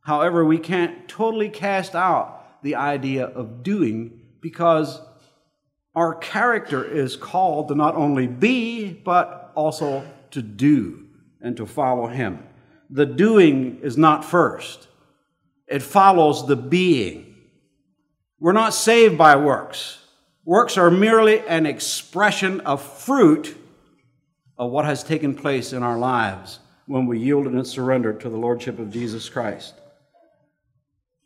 However, 0.01 0.45
we 0.45 0.59
can't 0.59 1.09
totally 1.09 1.49
cast 1.49 1.95
out 1.95 2.63
the 2.63 2.75
idea 2.75 3.27
of 3.27 3.63
doing 3.63 4.21
because 4.41 5.01
our 5.95 6.15
character 6.15 6.83
is 6.83 7.17
called 7.17 7.69
to 7.69 7.77
not 7.77 7.95
only 7.95 8.27
be, 8.27 8.93
but 8.93 9.53
also 9.55 10.05
to 10.33 10.43
do 10.43 11.07
and 11.41 11.57
to 11.57 11.67
follow 11.67 12.09
Him. 12.09 12.43
The 12.91 13.07
doing 13.07 13.79
is 13.83 13.97
not 13.97 14.25
first, 14.25 14.89
it 15.69 15.83
follows 15.83 16.47
the 16.47 16.57
being. 16.57 17.32
We're 18.43 18.51
not 18.51 18.75
saved 18.75 19.17
by 19.17 19.37
works. 19.37 19.99
Works 20.45 20.77
are 20.77 20.91
merely 20.91 21.47
an 21.47 21.65
expression 21.65 22.61
of 22.63 22.83
fruit 22.83 23.57
of 24.59 24.73
what 24.73 24.85
has 24.85 25.05
taken 25.05 25.37
place 25.37 25.73
in 25.73 25.85
our 25.85 25.97
lives 25.97 26.59
when 26.87 27.07
we 27.07 27.21
yielded 27.21 27.53
and 27.53 27.65
surrendered 27.65 28.19
to 28.23 28.29
the 28.29 28.37
Lordship 28.37 28.81
of 28.81 28.91
Jesus 28.91 29.29
Christ. 29.29 29.75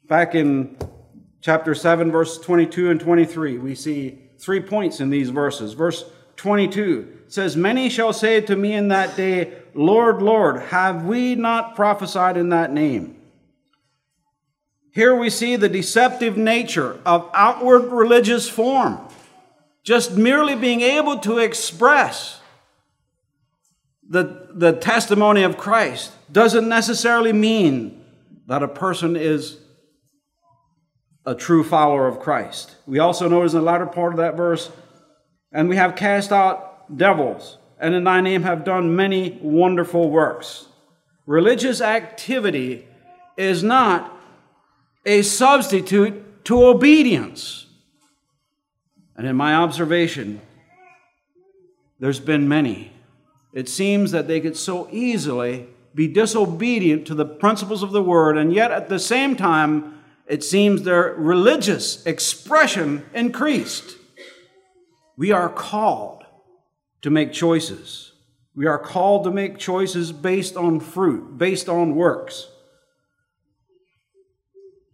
Back 0.07 0.35
in 0.35 0.77
chapter 1.41 1.75
7, 1.75 2.13
verse 2.13 2.39
22 2.39 2.91
and 2.91 3.01
23, 3.01 3.57
we 3.57 3.75
see 3.75 4.19
three 4.39 4.61
points 4.61 5.01
in 5.01 5.09
these 5.09 5.31
verses. 5.31 5.73
Verse 5.73 6.05
22 6.37 7.21
says, 7.29 7.57
Many 7.57 7.89
shall 7.89 8.13
say 8.13 8.43
to 8.43 8.55
me 8.55 8.75
in 8.75 8.89
that 8.89 9.17
day, 9.17 9.55
Lord, 9.73 10.21
Lord, 10.21 10.61
have 10.65 11.07
we 11.07 11.35
not 11.35 11.77
prophesied 11.77 12.37
in 12.37 12.51
that 12.51 12.75
name? 12.75 13.16
Here 14.97 15.15
we 15.15 15.29
see 15.29 15.57
the 15.57 15.69
deceptive 15.69 16.39
nature 16.39 16.99
of 17.05 17.29
outward 17.35 17.93
religious 17.93 18.49
form, 18.49 18.99
just 19.83 20.17
merely 20.17 20.55
being 20.55 20.81
able 20.81 21.19
to 21.19 21.37
express 21.37 22.41
the, 24.09 24.49
the 24.55 24.73
testimony 24.73 25.43
of 25.43 25.59
Christ 25.59 26.13
doesn't 26.33 26.67
necessarily 26.67 27.35
mean 27.35 28.07
that 28.47 28.63
a 28.63 28.69
person 28.69 29.17
is 29.17 29.59
a 31.27 31.35
true 31.35 31.63
follower 31.63 32.09
of 32.09 32.19
Christ. 32.19 32.75
We 32.87 32.99
also 32.99 33.29
notice 33.29 33.53
in 33.53 33.59
the 33.59 33.67
latter 33.67 33.85
part 33.85 34.15
of 34.15 34.17
that 34.17 34.35
verse, 34.35 34.71
and 35.53 35.69
we 35.69 35.77
have 35.77 35.95
cast 35.95 36.33
out 36.33 36.97
devils, 36.97 37.59
and 37.79 37.95
in 37.95 38.05
thy 38.05 38.23
name 38.23 38.45
have 38.45 38.65
done 38.65 38.97
many 38.97 39.39
wonderful 39.43 40.09
works. 40.09 40.69
Religious 41.27 41.83
activity 41.83 42.89
is 43.37 43.63
not 43.63 44.16
a 45.07 45.23
substitute 45.23 46.45
to 46.45 46.67
obedience. 46.67 47.67
And 49.17 49.27
in 49.27 49.37
my 49.37 49.55
observation, 49.55 50.43
there's 51.99 52.21
been 52.21 52.49
many. 52.49 52.93
It 53.55 53.69
seems 53.69 54.11
that 54.11 54.29
they 54.29 54.41
could 54.41 54.57
so 54.57 54.89
easily 54.91 55.69
be 55.95 56.09
disobedient 56.09 57.07
to 57.07 57.15
the 57.15 57.25
principles 57.25 57.83
of 57.83 57.93
the 57.93 58.03
word, 58.03 58.37
and 58.37 58.53
yet 58.53 58.71
at 58.71 58.91
the 58.91 58.99
same 58.99 59.35
time, 59.35 59.95
it 60.27 60.45
seems 60.45 60.83
their 60.83 61.15
religious 61.15 62.05
expression 62.05 63.07
increased. 63.15 63.97
We 65.17 65.33
are 65.33 65.49
called 65.49 66.25
to 67.01 67.09
make 67.09 67.33
choices. 67.33 68.13
We 68.55 68.67
are 68.67 68.79
called 68.79 69.25
to 69.25 69.31
make 69.31 69.57
choices 69.57 70.13
based 70.13 70.57
on 70.57 70.81
fruit, 70.81 71.39
based 71.39 71.69
on 71.69 71.95
works. 71.95 72.49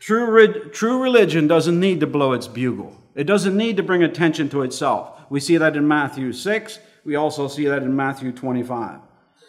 True, 0.03 0.69
true 0.71 1.01
religion 1.01 1.47
doesn't 1.47 1.79
need 1.79 2.01
to 2.01 2.09
blow 2.09 2.33
its 2.33 2.49
bugle. 2.49 3.01
It 3.15 3.23
doesn't 3.23 3.57
need 3.57 3.77
to 3.77 3.85
bring 3.85 4.03
attention 4.03 4.49
to 4.49 4.63
itself. 4.63 5.17
We 5.31 5.39
see 5.39 5.57
that 5.59 5.77
in 5.77 5.87
Matthew 5.87 6.33
6. 6.33 6.81
We 7.05 7.15
also 7.15 7.47
see 7.47 7.67
that 7.67 7.85
in 7.85 7.95
Matthew 7.95 8.33
25. 8.33 8.99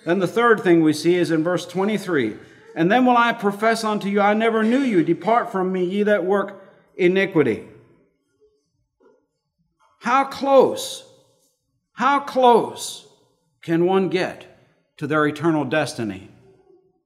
Then 0.05 0.19
the 0.19 0.27
third 0.27 0.61
thing 0.61 0.83
we 0.83 0.93
see 0.93 1.15
is 1.15 1.31
in 1.31 1.43
verse 1.43 1.65
23 1.65 2.35
And 2.75 2.91
then 2.91 3.03
will 3.03 3.17
I 3.17 3.33
profess 3.33 3.83
unto 3.83 4.07
you, 4.07 4.21
I 4.21 4.35
never 4.35 4.61
knew 4.61 4.81
you. 4.81 5.03
Depart 5.03 5.51
from 5.51 5.71
me, 5.71 5.85
ye 5.85 6.03
that 6.03 6.23
work 6.23 6.63
iniquity. 6.97 7.67
How 10.01 10.23
close, 10.25 11.03
how 11.93 12.19
close 12.19 13.07
can 13.63 13.85
one 13.85 14.07
get 14.07 14.45
to 14.97 15.07
their 15.07 15.25
eternal 15.25 15.65
destiny 15.65 16.29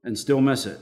and 0.04 0.20
still 0.20 0.42
miss 0.42 0.66
it? 0.66 0.82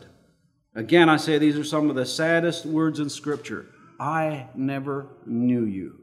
Again, 0.76 1.10
I 1.10 1.18
say 1.18 1.38
these 1.38 1.58
are 1.58 1.64
some 1.64 1.90
of 1.90 1.96
the 1.96 2.06
saddest 2.06 2.66
words 2.66 3.00
in 3.00 3.10
Scripture. 3.10 3.68
I 4.00 4.48
never 4.56 5.08
knew 5.26 5.66
you. 5.66 6.02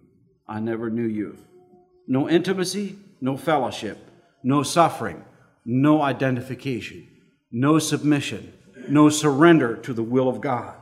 I 0.48 0.60
never 0.60 0.90
knew 0.90 1.06
you. 1.06 1.36
No 2.06 2.28
intimacy, 2.28 2.98
no 3.20 3.36
fellowship, 3.36 3.98
no 4.42 4.62
suffering, 4.62 5.24
no 5.64 6.02
identification, 6.02 7.06
no 7.50 7.78
submission, 7.78 8.52
no 8.88 9.08
surrender 9.08 9.76
to 9.76 9.92
the 9.92 10.02
will 10.02 10.28
of 10.28 10.40
God. 10.40 10.74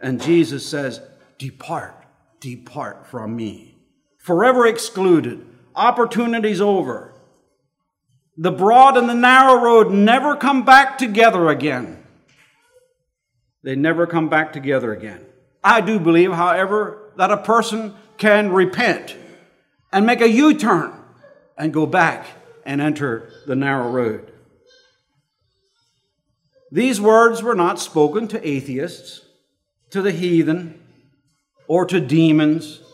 And 0.00 0.20
Jesus 0.20 0.66
says, 0.66 1.00
Depart, 1.38 1.94
depart 2.40 3.06
from 3.06 3.36
me 3.36 3.74
forever 4.24 4.66
excluded, 4.66 5.44
opportunities 5.76 6.58
over. 6.58 7.12
The 8.38 8.50
broad 8.50 8.96
and 8.96 9.06
the 9.06 9.14
narrow 9.14 9.60
road 9.60 9.92
never 9.92 10.34
come 10.34 10.64
back 10.64 10.96
together 10.96 11.50
again. 11.50 12.03
They 13.64 13.74
never 13.74 14.06
come 14.06 14.28
back 14.28 14.52
together 14.52 14.92
again. 14.92 15.26
I 15.64 15.80
do 15.80 15.98
believe, 15.98 16.32
however, 16.32 17.10
that 17.16 17.32
a 17.32 17.38
person 17.38 17.94
can 18.18 18.52
repent 18.52 19.16
and 19.92 20.06
make 20.06 20.20
a 20.20 20.30
U 20.30 20.54
turn 20.54 20.92
and 21.58 21.72
go 21.72 21.86
back 21.86 22.26
and 22.64 22.80
enter 22.80 23.30
the 23.46 23.56
narrow 23.56 23.90
road. 23.90 24.30
These 26.70 27.00
words 27.00 27.42
were 27.42 27.54
not 27.54 27.80
spoken 27.80 28.28
to 28.28 28.48
atheists, 28.48 29.22
to 29.90 30.02
the 30.02 30.12
heathen, 30.12 30.80
or 31.66 31.86
to 31.86 32.00
demons 32.00 32.84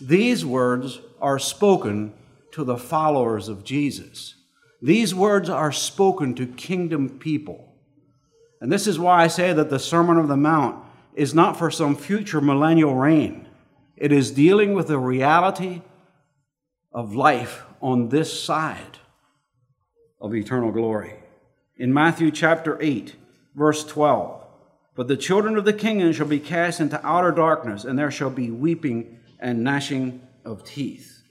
these 0.00 0.46
words 0.46 1.00
are 1.20 1.40
spoken 1.40 2.14
to 2.52 2.62
the 2.62 2.76
followers 2.76 3.48
of 3.48 3.64
Jesus. 3.64 4.36
These 4.80 5.12
words 5.12 5.50
are 5.50 5.72
spoken 5.72 6.34
to 6.36 6.46
kingdom 6.46 7.18
people. 7.18 7.67
And 8.60 8.72
this 8.72 8.86
is 8.86 8.98
why 8.98 9.22
I 9.22 9.28
say 9.28 9.52
that 9.52 9.70
the 9.70 9.78
Sermon 9.78 10.16
on 10.16 10.28
the 10.28 10.36
Mount 10.36 10.84
is 11.14 11.34
not 11.34 11.56
for 11.56 11.70
some 11.70 11.96
future 11.96 12.40
millennial 12.40 12.94
reign. 12.94 13.46
It 13.96 14.12
is 14.12 14.30
dealing 14.30 14.74
with 14.74 14.88
the 14.88 14.98
reality 14.98 15.82
of 16.92 17.14
life 17.14 17.64
on 17.80 18.08
this 18.08 18.42
side 18.42 18.98
of 20.20 20.34
eternal 20.34 20.72
glory. 20.72 21.14
In 21.76 21.92
Matthew 21.92 22.30
chapter 22.30 22.76
8, 22.80 23.14
verse 23.54 23.84
12, 23.84 24.44
but 24.96 25.06
the 25.06 25.16
children 25.16 25.56
of 25.56 25.64
the 25.64 25.72
kingdom 25.72 26.12
shall 26.12 26.26
be 26.26 26.40
cast 26.40 26.80
into 26.80 27.04
outer 27.06 27.30
darkness, 27.30 27.84
and 27.84 27.96
there 27.96 28.10
shall 28.10 28.30
be 28.30 28.50
weeping 28.50 29.20
and 29.38 29.62
gnashing 29.62 30.20
of 30.44 30.64
teeth. 30.64 31.22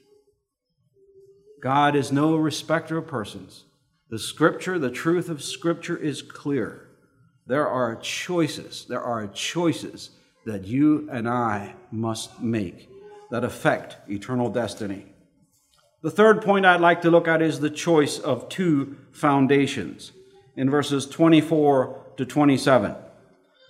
God 1.61 1.95
is 1.95 2.11
no 2.11 2.37
respecter 2.37 2.97
of 2.97 3.07
persons. 3.07 3.65
The 4.09 4.19
scripture, 4.19 4.79
the 4.79 4.89
truth 4.89 5.27
of 5.27 5.43
scripture 5.43 5.97
is 5.97 6.21
clear. 6.21 6.86
There 7.47 7.67
are 7.67 7.95
choices, 7.95 8.85
there 8.89 9.01
are 9.01 9.25
choices 9.27 10.09
that 10.45 10.65
you 10.65 11.07
and 11.09 11.29
I 11.29 11.75
must 11.91 12.41
make 12.41 12.89
that 13.31 13.45
affect 13.45 13.97
eternal 14.09 14.49
destiny. 14.49 15.05
The 16.01 16.11
third 16.11 16.41
point 16.41 16.65
I'd 16.65 16.81
like 16.81 17.01
to 17.03 17.09
look 17.09 17.27
at 17.27 17.41
is 17.41 17.59
the 17.59 17.69
choice 17.69 18.19
of 18.19 18.49
two 18.49 18.97
foundations 19.11 20.11
in 20.57 20.69
verses 20.69 21.05
24 21.05 21.97
to 22.17 22.25
27. 22.25 22.95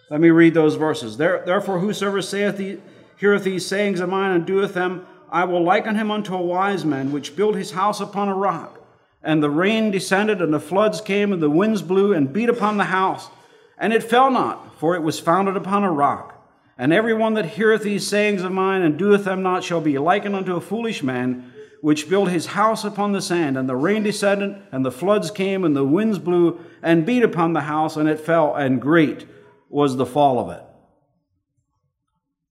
Let 0.09 0.21
me 0.21 0.29
read 0.29 0.55
those 0.55 0.75
verses. 0.75 1.17
Therefore, 1.17 1.79
whosoever 1.79 2.21
saith 2.21 2.57
he, 2.57 2.79
heareth 3.17 3.43
these 3.43 3.65
sayings 3.65 3.99
of 3.99 4.09
mine 4.09 4.31
and 4.31 4.45
doeth 4.45 4.73
them, 4.73 5.05
I 5.29 5.43
will 5.43 5.63
liken 5.63 5.95
him 5.95 6.09
unto 6.09 6.33
a 6.35 6.41
wise 6.41 6.83
man 6.83 7.11
which 7.11 7.35
built 7.35 7.55
his 7.55 7.71
house 7.71 7.99
upon 7.99 8.27
a 8.27 8.35
rock. 8.35 8.81
And 9.21 9.43
the 9.43 9.49
rain 9.49 9.91
descended, 9.91 10.41
and 10.41 10.53
the 10.53 10.59
floods 10.59 11.01
came, 11.01 11.33
and 11.33 11.43
the 11.43 11.49
winds 11.49 11.81
blew 11.81 12.13
and 12.13 12.31
beat 12.31 12.49
upon 12.49 12.77
the 12.77 12.85
house. 12.85 13.29
And 13.77 13.93
it 13.93 14.03
fell 14.03 14.31
not, 14.31 14.79
for 14.79 14.95
it 14.95 15.03
was 15.03 15.19
founded 15.19 15.55
upon 15.55 15.83
a 15.83 15.91
rock. 15.91 16.33
And 16.77 16.93
every 16.93 17.13
one 17.13 17.33
that 17.35 17.45
heareth 17.45 17.83
these 17.83 18.07
sayings 18.07 18.43
of 18.43 18.51
mine 18.51 18.81
and 18.81 18.97
doeth 18.97 19.25
them 19.25 19.41
not 19.41 19.63
shall 19.63 19.81
be 19.81 19.97
likened 19.97 20.35
unto 20.35 20.55
a 20.55 20.61
foolish 20.61 21.01
man 21.03 21.53
which 21.81 22.09
built 22.09 22.29
his 22.29 22.47
house 22.47 22.83
upon 22.83 23.11
the 23.11 23.21
sand. 23.21 23.57
And 23.57 23.69
the 23.69 23.75
rain 23.75 24.03
descended, 24.03 24.61
and 24.71 24.85
the 24.85 24.91
floods 24.91 25.31
came, 25.31 25.63
and 25.63 25.75
the 25.75 25.83
winds 25.83 26.19
blew 26.19 26.63
and 26.81 27.05
beat 27.05 27.23
upon 27.23 27.53
the 27.53 27.61
house, 27.61 27.95
and 27.95 28.09
it 28.09 28.19
fell, 28.19 28.55
and 28.55 28.81
great 28.81 29.27
was 29.69 29.95
the 29.95 30.05
fall 30.05 30.39
of 30.39 30.49
it. 30.49 30.63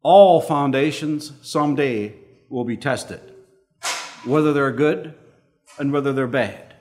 All 0.02 0.40
foundations 0.40 1.32
someday 1.42 2.14
will 2.48 2.64
be 2.64 2.76
tested, 2.76 3.20
whether 4.24 4.52
they're 4.52 4.70
good 4.70 5.14
and 5.78 5.92
whether 5.92 6.12
they're 6.12 6.28
bad. 6.28 6.74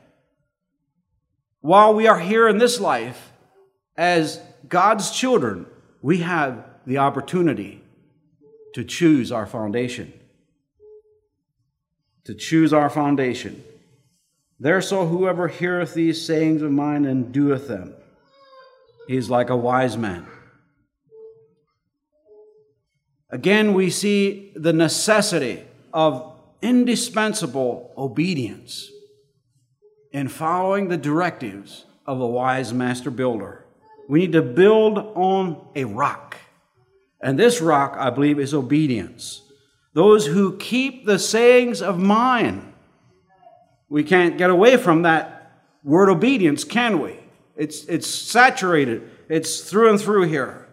While 1.62 1.96
we 1.96 2.08
are 2.08 2.20
here 2.20 2.48
in 2.48 2.60
this 2.60 2.80
life 2.80 3.32
as 3.98 4.40
God's 4.68 5.12
children, 5.12 5.66
we 6.02 6.20
have 6.20 6.64
the 6.86 6.98
opportunity 6.98 7.82
to 8.74 8.84
choose 8.84 9.32
our 9.32 9.46
foundation. 9.46 10.14
To 12.26 12.34
choose 12.34 12.74
our 12.74 12.90
foundation. 12.90 13.64
Therefore, 14.60 15.06
whoever 15.08 15.48
heareth 15.48 15.94
these 15.94 16.26
sayings 16.26 16.62
of 16.62 16.72
mine 16.72 17.06
and 17.06 17.32
doeth 17.32 17.68
them, 17.68 17.94
he 19.08 19.18
is 19.18 19.30
like 19.30 19.50
a 19.50 19.56
wise 19.56 19.98
man. 19.98 20.26
Again, 23.30 23.74
we 23.74 23.90
see 23.90 24.54
the 24.56 24.74
necessity 24.74 25.64
of 25.94 26.34
indispensable 26.62 27.94
obedience 27.98 28.90
in 30.12 30.28
following 30.30 30.88
the 30.88 30.98
directives 30.98 31.86
of 32.06 32.22
a 32.22 32.28
wise 32.28 32.74
master 32.74 33.12
builder. 33.12 33.65
We 34.08 34.20
need 34.20 34.34
to 34.34 34.42
build 34.42 34.98
on 34.98 35.68
a 35.76 35.86
rock. 35.86 36.38
And 37.22 37.40
this 37.40 37.62
rock, 37.62 37.96
I 37.98 38.10
believe, 38.10 38.40
is 38.40 38.54
obedience. 38.54 39.42
Those 39.94 40.28
who 40.28 40.58
keep 40.58 41.06
the 41.06 41.18
sayings 41.18 41.82
of 41.82 41.98
mine. 41.98 42.74
We 43.90 44.04
can't 44.04 44.38
get 44.38 44.50
away 44.50 44.78
from 44.78 45.04
that 45.04 45.62
word 45.84 46.10
obedience, 46.10 46.64
can 46.64 47.00
we? 47.00 47.20
It's, 47.56 47.86
it's 47.86 48.08
saturated, 48.08 49.10
it's 49.30 49.62
through 49.62 49.92
and 49.92 50.02
through 50.02 50.24
here. 50.24 50.68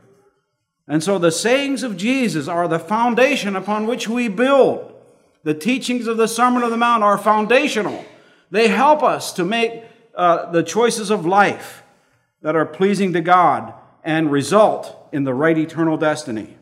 And 0.89 1.03
so 1.03 1.19
the 1.19 1.31
sayings 1.31 1.83
of 1.83 1.97
Jesus 1.97 2.49
are 2.49 2.67
the 2.67 2.79
foundation 2.79 3.55
upon 3.55 3.87
which 3.87 4.09
we 4.09 4.29
build. 4.29 4.93
The 5.45 5.55
teachings 5.55 6.07
of 6.07 6.17
the 6.17 6.29
Sermon 6.29 6.63
on 6.63 6.71
the 6.71 6.77
Mount 6.77 7.03
are 7.03 7.19
foundational. 7.19 8.05
They 8.51 8.69
help 8.69 9.03
us 9.03 9.33
to 9.35 9.45
make 9.45 9.85
uh, 10.15 10.51
the 10.51 10.63
choices 10.63 11.11
of 11.11 11.25
life 11.25 11.82
that 12.43 12.57
are 12.57 12.67
pleasing 12.67 13.13
to 13.13 13.21
God 13.21 13.73
and 14.05 14.31
result 14.31 15.09
in 15.13 15.25
the 15.25 15.35
right 15.35 15.57
eternal 15.57 15.97
destiny. 15.97 16.57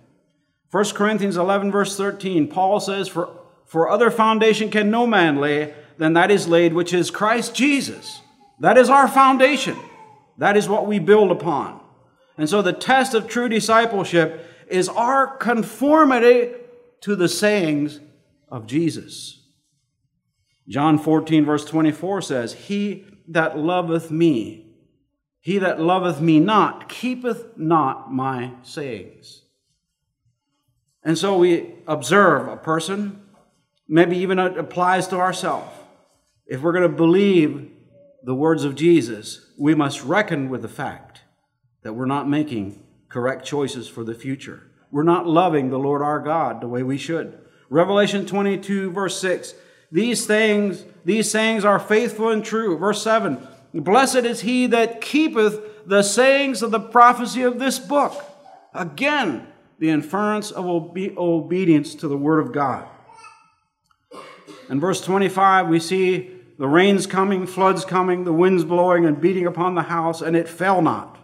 1 0.71 0.85
Corinthians 0.91 1.37
11, 1.37 1.73
verse 1.73 1.97
13, 1.97 2.49
Paul 2.49 2.79
says, 2.81 3.09
For, 3.09 3.37
for 3.65 3.91
other 3.91 4.11
foundation 4.11 4.71
can 4.71 4.91
no 4.91 5.07
man 5.07 5.39
lay 5.39 5.75
than 5.99 6.13
that 6.13 6.31
is 6.31 6.47
laid, 6.47 6.73
which 6.73 6.93
is 6.93 7.11
Christ 7.11 7.55
Jesus. 7.55 8.21
That 8.61 8.79
is 8.79 8.89
our 8.89 9.09
foundation. 9.09 9.77
That 10.39 10.57
is 10.57 10.69
what 10.69 10.87
we 10.87 10.99
build 10.99 11.31
upon. 11.31 11.81
And 12.39 12.49
so 12.49 12.63
the 12.63 12.73
test 12.73 13.15
of 13.15 13.27
true 13.27 13.49
discipleship 13.49 14.47
is 14.69 14.89
our 14.89 15.37
conformity 15.37 16.53
to 17.01 17.17
the 17.17 17.29
sayings 17.29 18.01
of 18.49 18.67
Jesus. 18.67 19.43
John 20.69 20.99
14, 20.99 21.45
verse 21.45 21.65
24 21.65 22.23
says, 22.23 22.53
He 22.55 23.05
that 23.29 23.59
loveth 23.59 24.11
me, 24.11 24.70
he 25.41 25.59
that 25.59 25.81
loveth 25.81 26.21
me 26.21 26.39
not, 26.39 26.89
keepeth 26.89 27.57
not 27.57 28.13
my 28.13 28.53
sayings. 28.63 29.43
And 31.03 31.17
so 31.17 31.39
we 31.39 31.75
observe 31.87 32.47
a 32.47 32.57
person, 32.57 33.23
maybe 33.89 34.19
even 34.19 34.39
it 34.39 34.59
applies 34.59 35.09
to 35.09 35.17
ourselves. 35.17 35.73
If 36.47 36.61
we're 36.61 36.73
going 36.73 36.91
to 36.91 36.97
believe 36.97 37.71
the 38.23 38.35
words 38.35 38.65
of 38.65 38.75
Jesus, 38.75 39.47
we 39.59 39.75
must 39.75 40.05
reckon 40.05 40.51
with 40.51 40.63
the 40.63 40.69
fact 40.69 41.23
that 41.83 41.95
we're 41.95 42.05
not 42.05 42.29
making 42.29 42.83
correct 43.09 43.47
choices 43.47 43.89
for 43.89 44.05
the 44.05 44.15
future. 44.15 44.71
We're 44.91 45.03
not 45.05 45.27
loving 45.27 45.71
the 45.71 45.79
Lord 45.79 46.03
our 46.03 46.21
God 46.21 46.61
the 46.61 46.69
way 46.69 46.83
we 46.83 46.99
should. 46.99 47.39
Revelation 47.71 48.27
22, 48.27 48.91
verse 48.91 49.19
6. 49.21 49.55
These 49.93 50.27
things, 50.27 50.85
these 51.05 51.31
sayings 51.31 51.65
are 51.65 51.79
faithful 51.79 52.29
and 52.29 52.45
true. 52.45 52.77
Verse 52.77 53.03
7. 53.03 53.39
Blessed 53.73 54.17
is 54.17 54.41
he 54.41 54.67
that 54.67 55.01
keepeth 55.01 55.87
the 55.87 56.03
sayings 56.03 56.63
of 56.63 56.71
the 56.71 56.81
prophecy 56.81 57.43
of 57.43 57.59
this 57.59 57.79
book. 57.79 58.25
Again, 58.75 59.47
the 59.79 59.91
inference 59.91 60.51
of 60.51 60.67
obe- 60.67 61.17
obedience 61.17 61.95
to 61.97 62.09
the 62.09 62.17
word 62.17 62.41
of 62.41 62.53
God. 62.53 62.89
In 64.69 64.79
verse 64.81 65.01
25, 65.01 65.69
we 65.69 65.81
see 65.81 66.31
the 66.59 66.69
rains 66.69 67.07
coming, 67.07 67.47
floods 67.47 67.85
coming, 67.85 68.25
the 68.25 68.33
winds 68.33 68.65
blowing 68.65 69.07
and 69.07 69.21
beating 69.21 69.47
upon 69.47 69.75
the 69.75 69.83
house, 69.83 70.21
and 70.21 70.37
it 70.37 70.49
fell 70.49 70.83
not. 70.83 71.17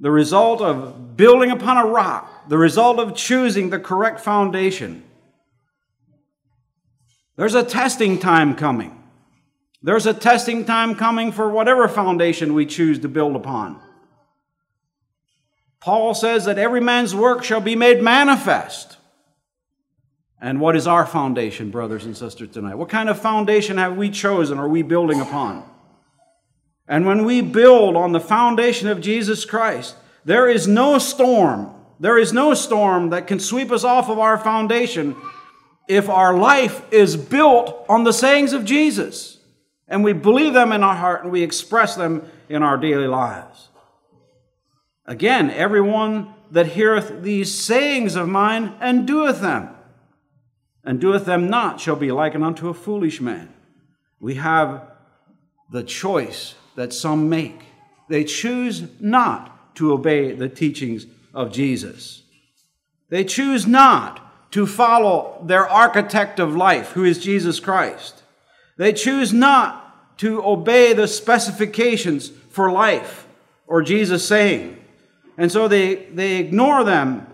The 0.00 0.10
result 0.10 0.60
of 0.60 1.16
building 1.16 1.50
upon 1.50 1.76
a 1.76 1.86
rock, 1.86 2.48
the 2.48 2.58
result 2.58 2.98
of 2.98 3.14
choosing 3.14 3.70
the 3.70 3.78
correct 3.78 4.20
foundation. 4.20 5.04
There's 7.36 7.54
a 7.54 7.62
testing 7.62 8.18
time 8.18 8.56
coming. 8.56 9.01
There's 9.82 10.06
a 10.06 10.14
testing 10.14 10.64
time 10.64 10.94
coming 10.94 11.32
for 11.32 11.50
whatever 11.50 11.88
foundation 11.88 12.54
we 12.54 12.66
choose 12.66 13.00
to 13.00 13.08
build 13.08 13.34
upon. 13.34 13.80
Paul 15.80 16.14
says 16.14 16.44
that 16.44 16.58
every 16.58 16.80
man's 16.80 17.14
work 17.14 17.42
shall 17.42 17.60
be 17.60 17.74
made 17.74 18.00
manifest. 18.00 18.96
And 20.40 20.60
what 20.60 20.76
is 20.76 20.86
our 20.86 21.04
foundation, 21.04 21.70
brothers 21.70 22.04
and 22.04 22.16
sisters, 22.16 22.50
tonight? 22.50 22.76
What 22.76 22.88
kind 22.88 23.08
of 23.08 23.20
foundation 23.20 23.78
have 23.78 23.96
we 23.96 24.08
chosen 24.10 24.58
are 24.58 24.68
we 24.68 24.82
building 24.82 25.20
upon? 25.20 25.68
And 26.86 27.04
when 27.04 27.24
we 27.24 27.40
build 27.40 27.96
on 27.96 28.12
the 28.12 28.20
foundation 28.20 28.88
of 28.88 29.00
Jesus 29.00 29.44
Christ, 29.44 29.96
there 30.24 30.48
is 30.48 30.68
no 30.68 30.98
storm, 30.98 31.74
there 31.98 32.18
is 32.18 32.32
no 32.32 32.54
storm 32.54 33.10
that 33.10 33.26
can 33.26 33.40
sweep 33.40 33.72
us 33.72 33.82
off 33.82 34.08
of 34.08 34.20
our 34.20 34.38
foundation 34.38 35.16
if 35.88 36.08
our 36.08 36.36
life 36.36 36.82
is 36.92 37.16
built 37.16 37.84
on 37.88 38.04
the 38.04 38.12
sayings 38.12 38.52
of 38.52 38.64
Jesus 38.64 39.38
and 39.88 40.02
we 40.04 40.12
believe 40.12 40.54
them 40.54 40.72
in 40.72 40.82
our 40.82 40.94
heart 40.94 41.22
and 41.22 41.32
we 41.32 41.42
express 41.42 41.94
them 41.96 42.30
in 42.48 42.62
our 42.62 42.76
daily 42.76 43.06
lives. 43.06 43.68
Again, 45.06 45.50
everyone 45.50 46.34
that 46.50 46.68
heareth 46.68 47.22
these 47.22 47.52
sayings 47.52 48.14
of 48.14 48.28
mine 48.28 48.74
and 48.80 49.06
doeth 49.06 49.40
them, 49.40 49.70
and 50.84 51.00
doeth 51.00 51.24
them 51.24 51.48
not, 51.48 51.80
shall 51.80 51.96
be 51.96 52.12
likened 52.12 52.44
unto 52.44 52.68
a 52.68 52.74
foolish 52.74 53.20
man. 53.20 53.52
We 54.20 54.34
have 54.34 54.88
the 55.70 55.82
choice 55.82 56.54
that 56.76 56.92
some 56.92 57.28
make. 57.28 57.60
They 58.08 58.24
choose 58.24 58.84
not 59.00 59.74
to 59.76 59.92
obey 59.92 60.32
the 60.32 60.48
teachings 60.48 61.06
of 61.32 61.52
Jesus. 61.52 62.22
They 63.08 63.24
choose 63.24 63.66
not 63.66 64.50
to 64.52 64.66
follow 64.66 65.42
their 65.44 65.68
architect 65.68 66.38
of 66.38 66.54
life, 66.54 66.90
who 66.90 67.04
is 67.04 67.18
Jesus 67.18 67.58
Christ. 67.58 68.21
They 68.76 68.92
choose 68.92 69.32
not 69.32 70.18
to 70.18 70.44
obey 70.44 70.92
the 70.92 71.08
specifications 71.08 72.30
for 72.50 72.70
life 72.70 73.26
or 73.66 73.82
Jesus 73.82 74.26
saying. 74.26 74.78
And 75.36 75.50
so 75.50 75.68
they, 75.68 75.94
they 75.94 76.36
ignore 76.36 76.84
them. 76.84 77.26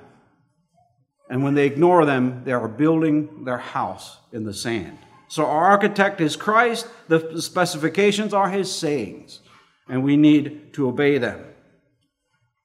And 1.28 1.42
when 1.42 1.54
they 1.54 1.66
ignore 1.66 2.06
them, 2.06 2.42
they 2.44 2.52
are 2.52 2.68
building 2.68 3.44
their 3.44 3.58
house 3.58 4.18
in 4.32 4.44
the 4.44 4.54
sand. 4.54 4.98
So 5.28 5.44
our 5.44 5.66
architect 5.66 6.20
is 6.20 6.36
Christ, 6.36 6.86
the 7.08 7.42
specifications 7.42 8.32
are 8.32 8.48
his 8.48 8.74
sayings, 8.74 9.40
and 9.88 10.02
we 10.02 10.16
need 10.16 10.72
to 10.72 10.88
obey 10.88 11.18
them. 11.18 11.44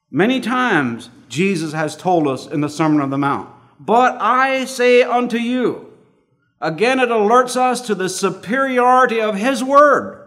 Many 0.10 0.40
times, 0.40 1.10
Jesus 1.28 1.74
has 1.74 1.98
told 1.98 2.28
us 2.28 2.48
in 2.48 2.62
the 2.62 2.70
Sermon 2.70 3.02
on 3.02 3.10
the 3.10 3.18
Mount, 3.18 3.50
But 3.80 4.16
I 4.22 4.64
say 4.66 5.02
unto 5.02 5.38
you, 5.38 5.93
again, 6.64 7.00
it 7.00 7.10
alerts 7.10 7.56
us 7.56 7.82
to 7.82 7.94
the 7.94 8.10
superiority 8.10 9.22
of 9.22 9.36
his 9.36 9.64
word. 9.64 10.22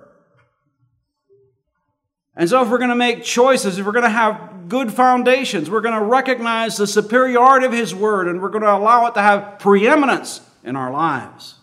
And 2.37 2.49
so, 2.49 2.62
if 2.62 2.68
we're 2.68 2.78
going 2.78 2.91
to 2.91 2.95
make 2.95 3.24
choices, 3.24 3.78
if 3.78 3.87
we're 3.87 3.93
going 3.93 4.05
to 4.05 4.11
have 4.11 4.68
good 4.68 4.93
foundations, 4.93 5.70
we're 5.70 5.80
going 5.80 5.99
to 5.99 6.05
recognize 6.05 6.76
the 6.76 6.87
superiority 6.87 7.64
of 7.64 7.72
His 7.72 7.95
Word 7.95 8.28
and 8.28 8.43
we're 8.43 8.51
going 8.51 8.62
to 8.62 8.72
allow 8.72 9.07
it 9.07 9.14
to 9.14 9.22
have 9.22 9.59
preeminence 9.59 10.43
in 10.62 10.76
our 10.76 10.91
lives 10.91 11.55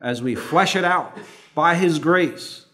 as 0.00 0.22
we 0.22 0.34
flesh 0.34 0.76
it 0.76 0.84
out 0.84 1.16
by 1.54 1.74
His 1.74 1.98
grace. 1.98 2.64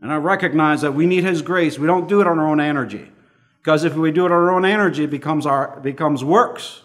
And 0.00 0.12
I 0.12 0.16
recognize 0.16 0.82
that 0.82 0.94
we 0.94 1.06
need 1.06 1.24
His 1.24 1.42
grace. 1.42 1.78
We 1.78 1.88
don't 1.88 2.08
do 2.08 2.20
it 2.20 2.26
on 2.28 2.38
our 2.38 2.46
own 2.46 2.60
energy. 2.60 3.10
Because 3.58 3.82
if 3.82 3.96
we 3.96 4.12
do 4.12 4.22
it 4.24 4.32
on 4.32 4.32
our 4.32 4.52
own 4.52 4.64
energy, 4.64 5.04
it 5.04 5.10
becomes, 5.10 5.46
our, 5.46 5.80
becomes 5.80 6.22
works. 6.22 6.82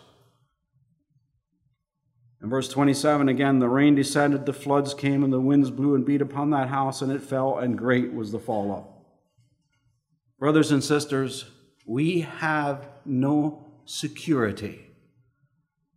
In 2.44 2.50
verse 2.50 2.68
27, 2.68 3.30
again, 3.30 3.60
the 3.60 3.70
rain 3.70 3.96
descended, 3.96 4.46
the 4.46 4.52
floods 4.52 4.94
came, 4.94 5.24
and 5.24 5.32
the 5.32 5.40
winds 5.40 5.72
blew 5.72 5.96
and 5.96 6.06
beat 6.06 6.22
upon 6.22 6.50
that 6.50 6.68
house, 6.68 7.02
and 7.02 7.10
it 7.10 7.22
fell, 7.22 7.58
and 7.58 7.78
great 7.78 8.14
was 8.14 8.34
the 8.34 8.40
fall 8.40 8.72
of 8.74 8.86
Brothers 10.40 10.70
and 10.70 10.84
sisters, 10.84 11.46
we 11.86 12.20
have 12.20 12.90
no 13.06 13.72
security 13.86 14.88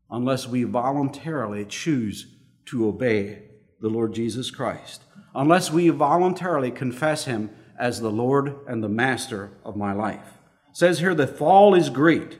unless 0.08 0.46
we 0.46 0.62
voluntarily 0.62 1.64
choose 1.64 2.28
to 2.66 2.86
obey 2.86 3.42
the 3.80 3.88
Lord 3.88 4.14
Jesus 4.14 4.52
Christ, 4.52 5.02
unless 5.34 5.72
we 5.72 5.88
voluntarily 5.88 6.70
confess 6.70 7.24
Him 7.24 7.50
as 7.76 8.00
the 8.00 8.10
Lord 8.10 8.54
and 8.68 8.84
the 8.84 8.88
Master 8.88 9.50
of 9.64 9.74
my 9.74 9.92
life. 9.92 10.38
It 10.70 10.76
says 10.76 11.00
here 11.00 11.14
the 11.14 11.26
fall 11.26 11.74
is 11.74 11.90
great, 11.90 12.38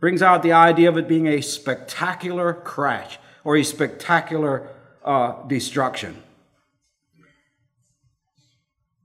brings 0.00 0.22
out 0.22 0.42
the 0.42 0.52
idea 0.52 0.88
of 0.88 0.96
it 0.96 1.08
being 1.08 1.26
a 1.26 1.40
spectacular 1.40 2.52
crash 2.54 3.18
or 3.44 3.56
a 3.56 3.62
spectacular 3.62 4.68
uh, 5.04 5.42
destruction. 5.46 6.22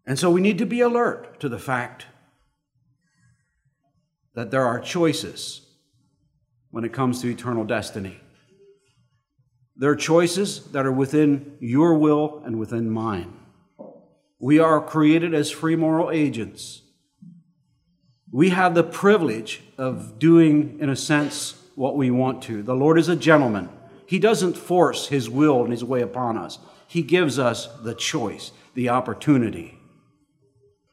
And 0.06 0.20
so 0.20 0.30
we 0.30 0.42
need 0.42 0.58
to 0.58 0.66
be 0.66 0.82
alert 0.82 1.40
to 1.40 1.50
the 1.50 1.60
fact 1.60 2.06
that 4.36 4.52
there 4.52 4.66
are 4.66 4.80
choices 4.80 5.62
when 6.72 6.84
it 6.84 6.94
comes 6.94 7.22
to 7.22 7.30
eternal 7.30 7.64
destiny. 7.64 8.20
There 9.76 9.90
are 9.90 9.96
choices 9.96 10.66
that 10.72 10.86
are 10.86 10.92
within 10.92 11.58
your 11.60 11.96
will 11.96 12.42
and 12.46 12.60
within 12.60 12.90
mine. 12.90 13.34
We 14.40 14.60
are 14.60 14.82
created 14.82 15.34
as 15.34 15.50
free 15.50 15.76
moral 15.76 16.12
agents. 16.12 16.83
We 18.34 18.50
have 18.50 18.74
the 18.74 18.84
privilege 18.84 19.62
of 19.78 20.18
doing, 20.18 20.80
in 20.80 20.90
a 20.90 20.96
sense, 20.96 21.54
what 21.76 21.96
we 21.96 22.10
want 22.10 22.42
to. 22.44 22.64
The 22.64 22.74
Lord 22.74 22.98
is 22.98 23.08
a 23.08 23.16
gentleman. 23.16 23.70
He 24.08 24.18
doesn't 24.18 24.58
force 24.58 25.08
His 25.08 25.30
will 25.30 25.62
and 25.62 25.72
His 25.72 25.84
way 25.84 26.02
upon 26.02 26.36
us, 26.36 26.58
He 26.88 27.04
gives 27.04 27.38
us 27.38 27.68
the 27.84 27.94
choice, 27.94 28.52
the 28.74 28.90
opportunity. 28.90 29.78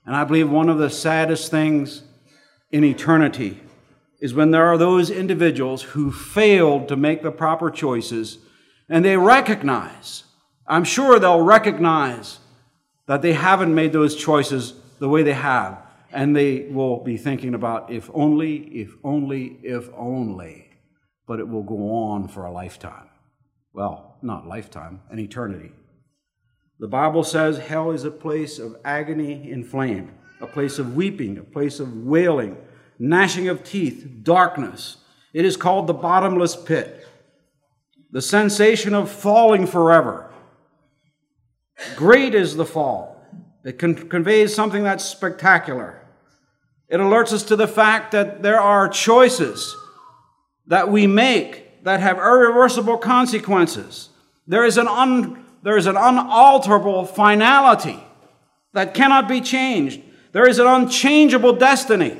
And 0.05 0.15
I 0.15 0.25
believe 0.25 0.51
one 0.51 0.69
of 0.69 0.77
the 0.77 0.91
saddest 0.91 1.51
things 1.51 2.03
in 2.71 2.85
eternity 2.85 3.59
is 4.21 4.35
when 4.35 4.51
there 4.51 4.67
are 4.67 4.77
those 4.77 5.11
individuals 5.11 5.81
who 5.83 6.13
failed 6.13 6.89
to 6.89 6.97
make 6.97 7.23
the 7.23 7.33
proper 7.33 7.71
choices 7.71 8.37
and 8.87 9.03
they 9.03 9.17
recognize, 9.17 10.25
I'm 10.67 10.85
sure 10.85 11.19
they'll 11.19 11.41
recognize 11.41 12.39
that 13.07 13.23
they 13.23 13.33
haven't 13.33 13.75
made 13.75 13.95
those 13.95 14.15
choices 14.15 14.75
the 14.99 15.09
way 15.09 15.23
they 15.23 15.33
have. 15.33 15.79
And 16.13 16.35
they 16.35 16.67
will 16.71 17.03
be 17.03 17.17
thinking 17.17 17.55
about 17.55 17.91
if 17.91 18.11
only, 18.13 18.57
if 18.57 18.97
only, 19.05 19.59
if 19.63 19.89
only. 19.97 20.71
But 21.27 21.41
it 21.41 21.49
will 21.49 21.63
go 21.63 21.93
on 21.95 22.29
for 22.29 22.45
a 22.45 22.53
lifetime. 22.53 23.09
Well, 23.73 24.17
not 24.21 24.47
lifetime, 24.47 25.03
an 25.11 25.21
eternity. 25.21 25.73
The 26.81 26.89
Bible 26.89 27.23
says 27.23 27.59
hell 27.59 27.93
is 27.93 28.05
a 28.05 28.11
place 28.11 28.59
of 28.59 28.77
agony 28.85 29.51
and 29.53 29.67
flame 29.67 30.13
a 30.41 30.47
place 30.47 30.79
of 30.79 30.97
weeping, 30.97 31.39
a 31.39 31.43
place 31.43 31.81
of 31.81 32.05
wailing, 32.05 32.57
gnashing 32.99 33.49
of 33.49 33.63
teeth, 33.63 34.09
darkness. 34.23 34.97
It 35.33 35.45
is 35.45 35.57
called 35.57 35.87
the 35.87 35.95
bottomless 35.95 36.57
pit, 36.57 37.07
the 38.11 38.23
sensation 38.23 38.95
of 38.95 39.11
falling 39.11 39.67
forever. 39.67 40.33
Great 41.97 42.35
is 42.35 42.57
the 42.57 42.65
fall. 42.65 43.23
It 43.65 43.79
con- 43.79 44.09
conveys 44.09 44.55
something 44.55 44.83
that's 44.83 45.05
spectacular. 45.05 46.00
It 46.91 46.99
alerts 46.99 47.33
us 47.33 47.45
to 47.45 47.57
the 47.57 47.69
fact 47.69 48.11
that 48.13 48.43
there 48.43 48.61
are 48.61 48.89
choices 48.89 49.77
that 50.67 50.91
we 50.91 51.07
make 51.07 51.85
that 51.85 52.01
have 52.01 52.19
irreversible 52.19 52.99
consequences. 52.99 54.09
There 54.49 54.65
is 54.65 54.77
an, 54.77 54.89
un- 54.89 55.45
there 55.63 55.77
is 55.77 55.87
an 55.87 55.97
unalterable 55.97 57.07
finality 57.07 58.03
that 58.73 58.93
cannot 58.93 59.29
be 59.29 59.41
changed. 59.41 60.01
There 60.33 60.49
is 60.49 60.59
an 60.59 60.67
unchangeable 60.67 61.53
destiny. 61.53 62.19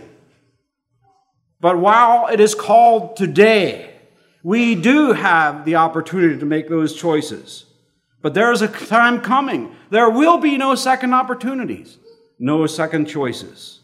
But 1.61 1.79
while 1.79 2.29
it 2.29 2.39
is 2.39 2.55
called 2.55 3.17
today, 3.17 3.95
we 4.45 4.77
do 4.77 5.13
have 5.13 5.65
the 5.65 5.77
opportunity 5.77 6.39
to 6.39 6.47
make 6.47 6.69
those 6.69 6.95
choices. 6.95 7.67
But 8.23 8.35
there 8.35 8.53
is 8.53 8.63
a 8.63 8.69
time 8.69 9.21
coming. 9.21 9.75
There 9.91 10.09
will 10.09 10.39
be 10.39 10.57
no 10.57 10.75
second 10.77 11.13
opportunities, 11.13 11.99
no 12.39 12.67
second 12.67 13.07
choices. 13.07 13.80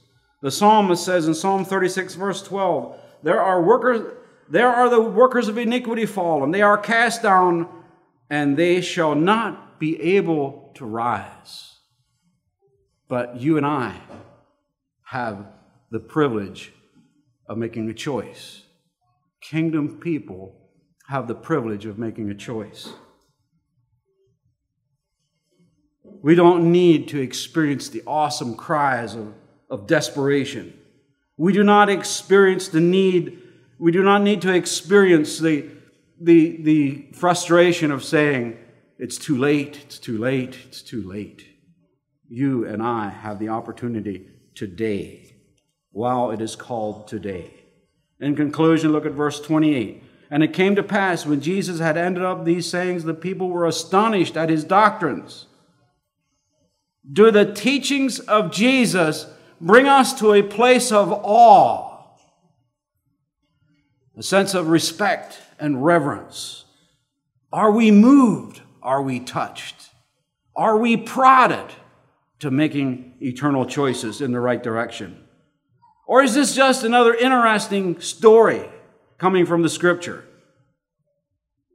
The 0.47 0.53
psalmist 0.53 1.05
says 1.05 1.27
in 1.27 1.35
Psalm 1.35 1.65
36, 1.65 2.15
verse 2.15 2.41
12, 2.41 2.97
there 3.25 3.43
are 3.43 3.61
workers, 3.61 4.15
there 4.49 4.69
are 4.69 4.89
the 4.89 5.01
workers 5.01 5.49
of 5.49 5.59
iniquity 5.59 6.07
fallen, 6.07 6.53
they 6.53 6.63
are 6.63 6.79
cast 6.79 7.21
down, 7.21 7.69
and 8.31 8.57
they 8.57 8.81
shall 8.81 9.17
not 9.17 9.81
be 9.81 10.01
able 10.01 10.71
to 10.77 10.87
rise. 10.87 11.81
But 13.09 13.41
you 13.41 13.57
and 13.57 13.67
I 13.67 13.97
have 15.07 15.47
the 15.91 15.99
privilege 15.99 16.73
of 17.49 17.59
making 17.59 17.91
a 17.91 17.95
choice. 17.95 18.63
Kingdom 19.41 19.99
people 19.99 20.55
have 21.09 21.27
the 21.27 21.35
privilege 21.35 21.87
of 21.87 21.99
making 21.99 22.31
a 22.31 22.37
choice. 22.37 22.93
We 26.23 26.37
don't 26.37 26.71
need 26.71 27.09
to 27.09 27.21
experience 27.21 27.89
the 27.89 28.05
awesome 28.07 28.55
cries 28.55 29.17
of, 29.17 29.35
of 29.69 29.87
desperation. 29.87 30.79
We 31.37 31.53
do 31.53 31.65
not 31.65 31.89
experience 31.89 32.69
the 32.69 32.81
need, 32.81 33.43
we 33.79 33.93
do 33.93 34.03
not 34.03 34.23
need 34.23 34.43
to 34.43 34.55
experience 34.55 35.39
the, 35.39 35.69
the, 36.21 36.63
the 36.63 37.07
frustration 37.13 37.91
of 37.91 38.05
saying, 38.05 38.59
it's 38.99 39.19
too 39.19 39.37
late, 39.37 39.79
it's 39.83 39.99
too 39.99 40.17
late, 40.17 40.57
it's 40.67 40.81
too 40.81 41.03
late 41.03 41.57
you 42.29 42.67
and 42.67 42.83
I 42.83 43.11
have 43.11 43.39
the 43.39 43.49
opportunity 43.49 44.29
today, 44.55 45.35
while 45.93 46.31
it 46.31 46.41
is 46.41 46.57
called 46.57 47.09
today. 47.09 47.53
In 48.21 48.37
conclusion, 48.37 48.93
look 48.93 49.07
at 49.07 49.13
verse 49.13 49.41
28. 49.41 50.03
And 50.31 50.43
it 50.43 50.53
came 50.53 50.75
to 50.75 50.83
pass 50.83 51.25
when 51.25 51.41
Jesus 51.41 51.79
had 51.79 51.97
ended 51.97 52.25
up 52.25 52.45
these 52.45 52.69
sayings, 52.69 53.05
the 53.05 53.15
people 53.15 53.49
were 53.49 53.67
astonished 53.67 54.37
at 54.37 54.49
his 54.49 54.65
doctrines. 54.65 55.47
Do 57.11 57.31
the 57.31 57.53
teachings 57.53 58.19
of 58.19 58.51
Jesus 58.51 59.27
bring 59.61 59.87
us 59.87 60.19
to 60.21 60.33
a 60.33 60.43
place 60.43 60.93
of 60.93 61.13
awe, 61.13 62.05
a 64.17 64.23
sense 64.23 64.55
of 64.55 64.69
respect 64.69 65.39
and 65.59 65.85
reverence? 65.85 66.65
Are 67.53 67.71
we 67.71 67.91
moved? 67.91 68.63
Are 68.83 69.03
we 69.03 69.21
touched? 69.21 69.91
Are 70.55 70.79
we 70.79 70.97
prodded? 70.97 71.73
to 72.41 72.51
making 72.51 73.15
eternal 73.21 73.65
choices 73.65 74.21
in 74.21 74.33
the 74.33 74.41
right 74.41 74.63
direction? 74.63 75.25
Or 76.07 76.23
is 76.23 76.35
this 76.35 76.55
just 76.55 76.85
another 76.85 77.15
interesting 77.15 78.01
story 78.01 78.69
coming 79.19 79.47
from 79.47 79.63
the 79.63 79.69
scripture? 79.69 80.25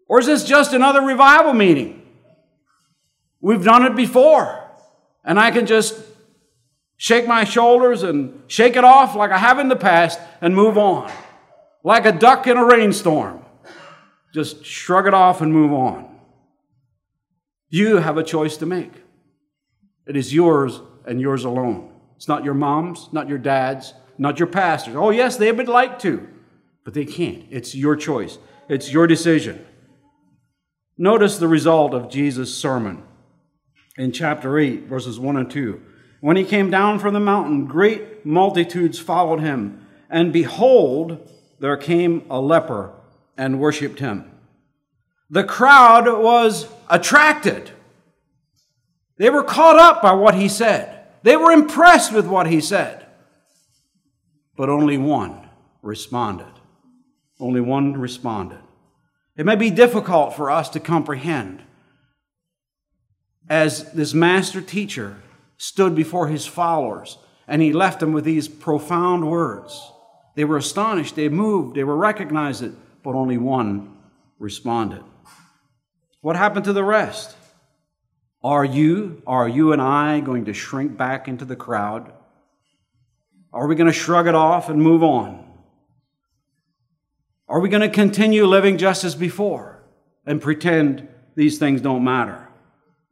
Or 0.08 0.20
is 0.20 0.26
this 0.26 0.44
just 0.44 0.74
another 0.74 1.02
revival 1.02 1.54
meeting? 1.54 2.02
We've 3.42 3.64
done 3.64 3.86
it 3.86 3.96
before, 3.96 4.64
and 5.26 5.40
I 5.40 5.52
can 5.52 5.66
just 5.66 5.96
shake 7.02 7.26
my 7.26 7.44
shoulders 7.44 8.04
and 8.04 8.44
shake 8.46 8.76
it 8.76 8.84
off 8.84 9.16
like 9.16 9.32
I 9.32 9.40
have 9.40 9.58
in 9.58 9.70
the 9.70 9.76
past 9.76 10.20
and 10.40 10.54
move 10.54 10.78
on. 10.78 11.12
Like 11.84 12.06
a 12.06 12.12
duck 12.12 12.46
in 12.46 12.58
a 12.58 12.64
rainstorm. 12.64 13.44
Just 14.36 14.64
shrug 14.64 15.08
it 15.08 15.14
off 15.16 15.42
and 15.42 15.52
move 15.52 15.74
on. 15.74 16.16
You 17.70 17.98
have 17.98 18.18
a 18.20 18.24
choice 18.24 18.56
to 18.58 18.68
make. 18.68 18.92
It 20.06 20.16
is 20.16 20.32
yours 20.32 20.80
and 21.04 21.20
yours 21.20 21.44
alone. 21.44 21.92
It's 22.18 22.28
not 22.28 22.44
your 22.44 22.54
mom's, 22.54 23.10
not 23.12 23.28
your 23.28 23.40
dad's, 23.40 23.96
not 24.20 24.38
your 24.38 24.48
pastors. 24.48 24.96
Oh, 24.96 25.10
yes, 25.10 25.38
they 25.38 25.52
would 25.52 25.68
like 25.68 25.98
to, 26.00 26.30
but 26.86 26.94
they 26.94 27.06
can't. 27.06 27.46
It's 27.50 27.74
your 27.74 27.96
choice, 27.96 28.38
it's 28.70 28.92
your 28.94 29.08
decision. 29.08 29.66
Notice 31.00 31.40
the 31.40 31.48
result 31.48 31.96
of 31.96 32.12
Jesus' 32.12 32.56
sermon 32.56 33.02
in 33.98 34.12
chapter 34.12 34.60
8, 34.60 34.84
verses 34.84 35.20
1 35.20 35.38
and 35.38 35.50
2. 35.50 35.82
When 36.22 36.38
he 36.38 36.44
came 36.46 36.70
down 36.70 37.00
from 37.00 37.14
the 37.14 37.20
mountain, 37.20 37.66
great 37.66 38.26
multitudes 38.26 39.00
followed 39.00 39.40
him, 39.40 39.86
and 40.10 40.32
behold, 40.32 41.28
there 41.60 41.78
came 41.78 42.24
a 42.30 42.40
leper 42.40 42.94
and 43.36 43.60
worshiped 43.60 44.00
him. 44.00 44.32
The 45.32 45.44
crowd 45.44 46.06
was 46.06 46.68
attracted. 46.90 47.72
They 49.18 49.32
were 49.32 49.44
caught 49.44 49.80
up 49.80 50.02
by 50.02 50.14
what 50.14 50.36
he 50.36 50.48
said. 50.48 51.08
They 51.24 51.38
were 51.38 51.52
impressed 51.52 52.14
with 52.14 52.28
what 52.28 52.48
he 52.48 52.62
said. 52.62 53.06
But 54.56 54.70
only 54.70 54.98
one 54.98 55.50
responded. 55.82 56.54
Only 57.40 57.62
one 57.62 58.00
responded. 58.00 58.60
It 59.36 59.46
may 59.46 59.56
be 59.56 59.72
difficult 59.72 60.36
for 60.36 60.52
us 60.52 60.70
to 60.70 60.80
comprehend 60.80 61.64
as 63.50 63.92
this 63.94 64.14
master 64.14 64.62
teacher 64.62 65.18
stood 65.62 65.94
before 65.94 66.28
his 66.28 66.48
followers 66.48 67.20
and 67.48 67.62
he 67.62 67.72
left 67.72 68.00
them 68.00 68.14
with 68.14 68.24
these 68.24 68.48
profound 68.48 69.30
words. 69.30 69.92
They 70.34 70.44
were 70.44 70.58
astonished, 70.58 71.16
they 71.16 71.30
moved, 71.30 71.76
they 71.76 71.84
were 71.84 71.96
recognized 71.96 72.64
it, 72.64 72.72
but 73.04 73.14
only 73.14 73.38
one 73.38 73.96
responded. 74.40 75.04
What 76.22 76.36
happened 76.36 76.66
to 76.66 76.74
the 76.74 76.84
rest? 76.84 77.36
Are 78.44 78.66
you, 78.66 79.22
are 79.28 79.48
you 79.48 79.72
and 79.72 79.80
I 79.80 80.22
going 80.22 80.46
to 80.46 80.54
shrink 80.54 80.98
back 80.98 81.28
into 81.28 81.46
the 81.46 81.56
crowd? 81.56 82.12
Are 83.54 83.68
we 83.68 83.76
going 83.76 83.86
to 83.86 83.94
shrug 83.94 84.26
it 84.26 84.34
off 84.34 84.68
and 84.68 84.82
move 84.82 85.04
on? 85.04 85.46
Are 87.48 87.60
we 87.60 87.70
going 87.70 87.88
to 87.88 87.90
continue 87.90 88.48
living 88.48 88.80
just 88.80 89.04
as 89.04 89.14
before 89.14 89.84
and 90.26 90.42
pretend 90.42 91.08
these 91.36 91.60
things 91.60 91.82
don't 91.82 92.04
matter? 92.04 92.48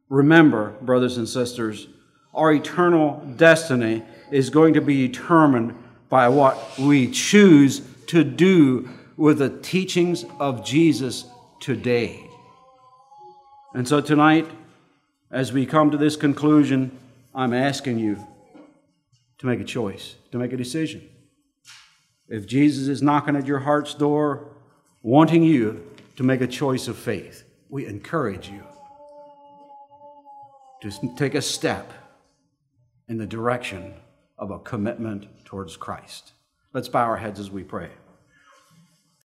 Remember, 0.08 0.70
brothers 0.80 1.16
and 1.16 1.28
sisters, 1.28 1.86
our 2.34 2.52
eternal 2.52 3.22
destiny 3.36 4.02
is 4.30 4.50
going 4.50 4.74
to 4.74 4.80
be 4.80 5.08
determined 5.08 5.74
by 6.08 6.28
what 6.28 6.78
we 6.78 7.10
choose 7.10 7.80
to 8.06 8.24
do 8.24 8.88
with 9.16 9.38
the 9.38 9.50
teachings 9.60 10.24
of 10.38 10.64
Jesus 10.64 11.24
today. 11.60 12.24
And 13.74 13.86
so 13.86 14.00
tonight, 14.00 14.48
as 15.30 15.52
we 15.52 15.66
come 15.66 15.90
to 15.90 15.96
this 15.96 16.16
conclusion, 16.16 16.96
I'm 17.34 17.52
asking 17.52 17.98
you 17.98 18.26
to 19.38 19.46
make 19.46 19.60
a 19.60 19.64
choice, 19.64 20.16
to 20.32 20.38
make 20.38 20.52
a 20.52 20.56
decision. 20.56 21.08
If 22.28 22.46
Jesus 22.46 22.88
is 22.88 23.02
knocking 23.02 23.36
at 23.36 23.46
your 23.46 23.60
heart's 23.60 23.94
door, 23.94 24.48
wanting 25.02 25.42
you 25.42 25.86
to 26.16 26.22
make 26.22 26.40
a 26.40 26.46
choice 26.46 26.88
of 26.88 26.96
faith, 26.96 27.44
we 27.68 27.86
encourage 27.86 28.48
you 28.48 28.62
to 30.82 31.14
take 31.16 31.34
a 31.34 31.42
step 31.42 31.92
in 33.10 33.18
the 33.18 33.26
direction 33.26 33.92
of 34.38 34.52
a 34.52 34.58
commitment 34.60 35.26
towards 35.44 35.76
Christ. 35.76 36.32
Let's 36.72 36.88
bow 36.88 37.06
our 37.06 37.16
heads 37.16 37.40
as 37.40 37.50
we 37.50 37.64
pray. 37.64 37.90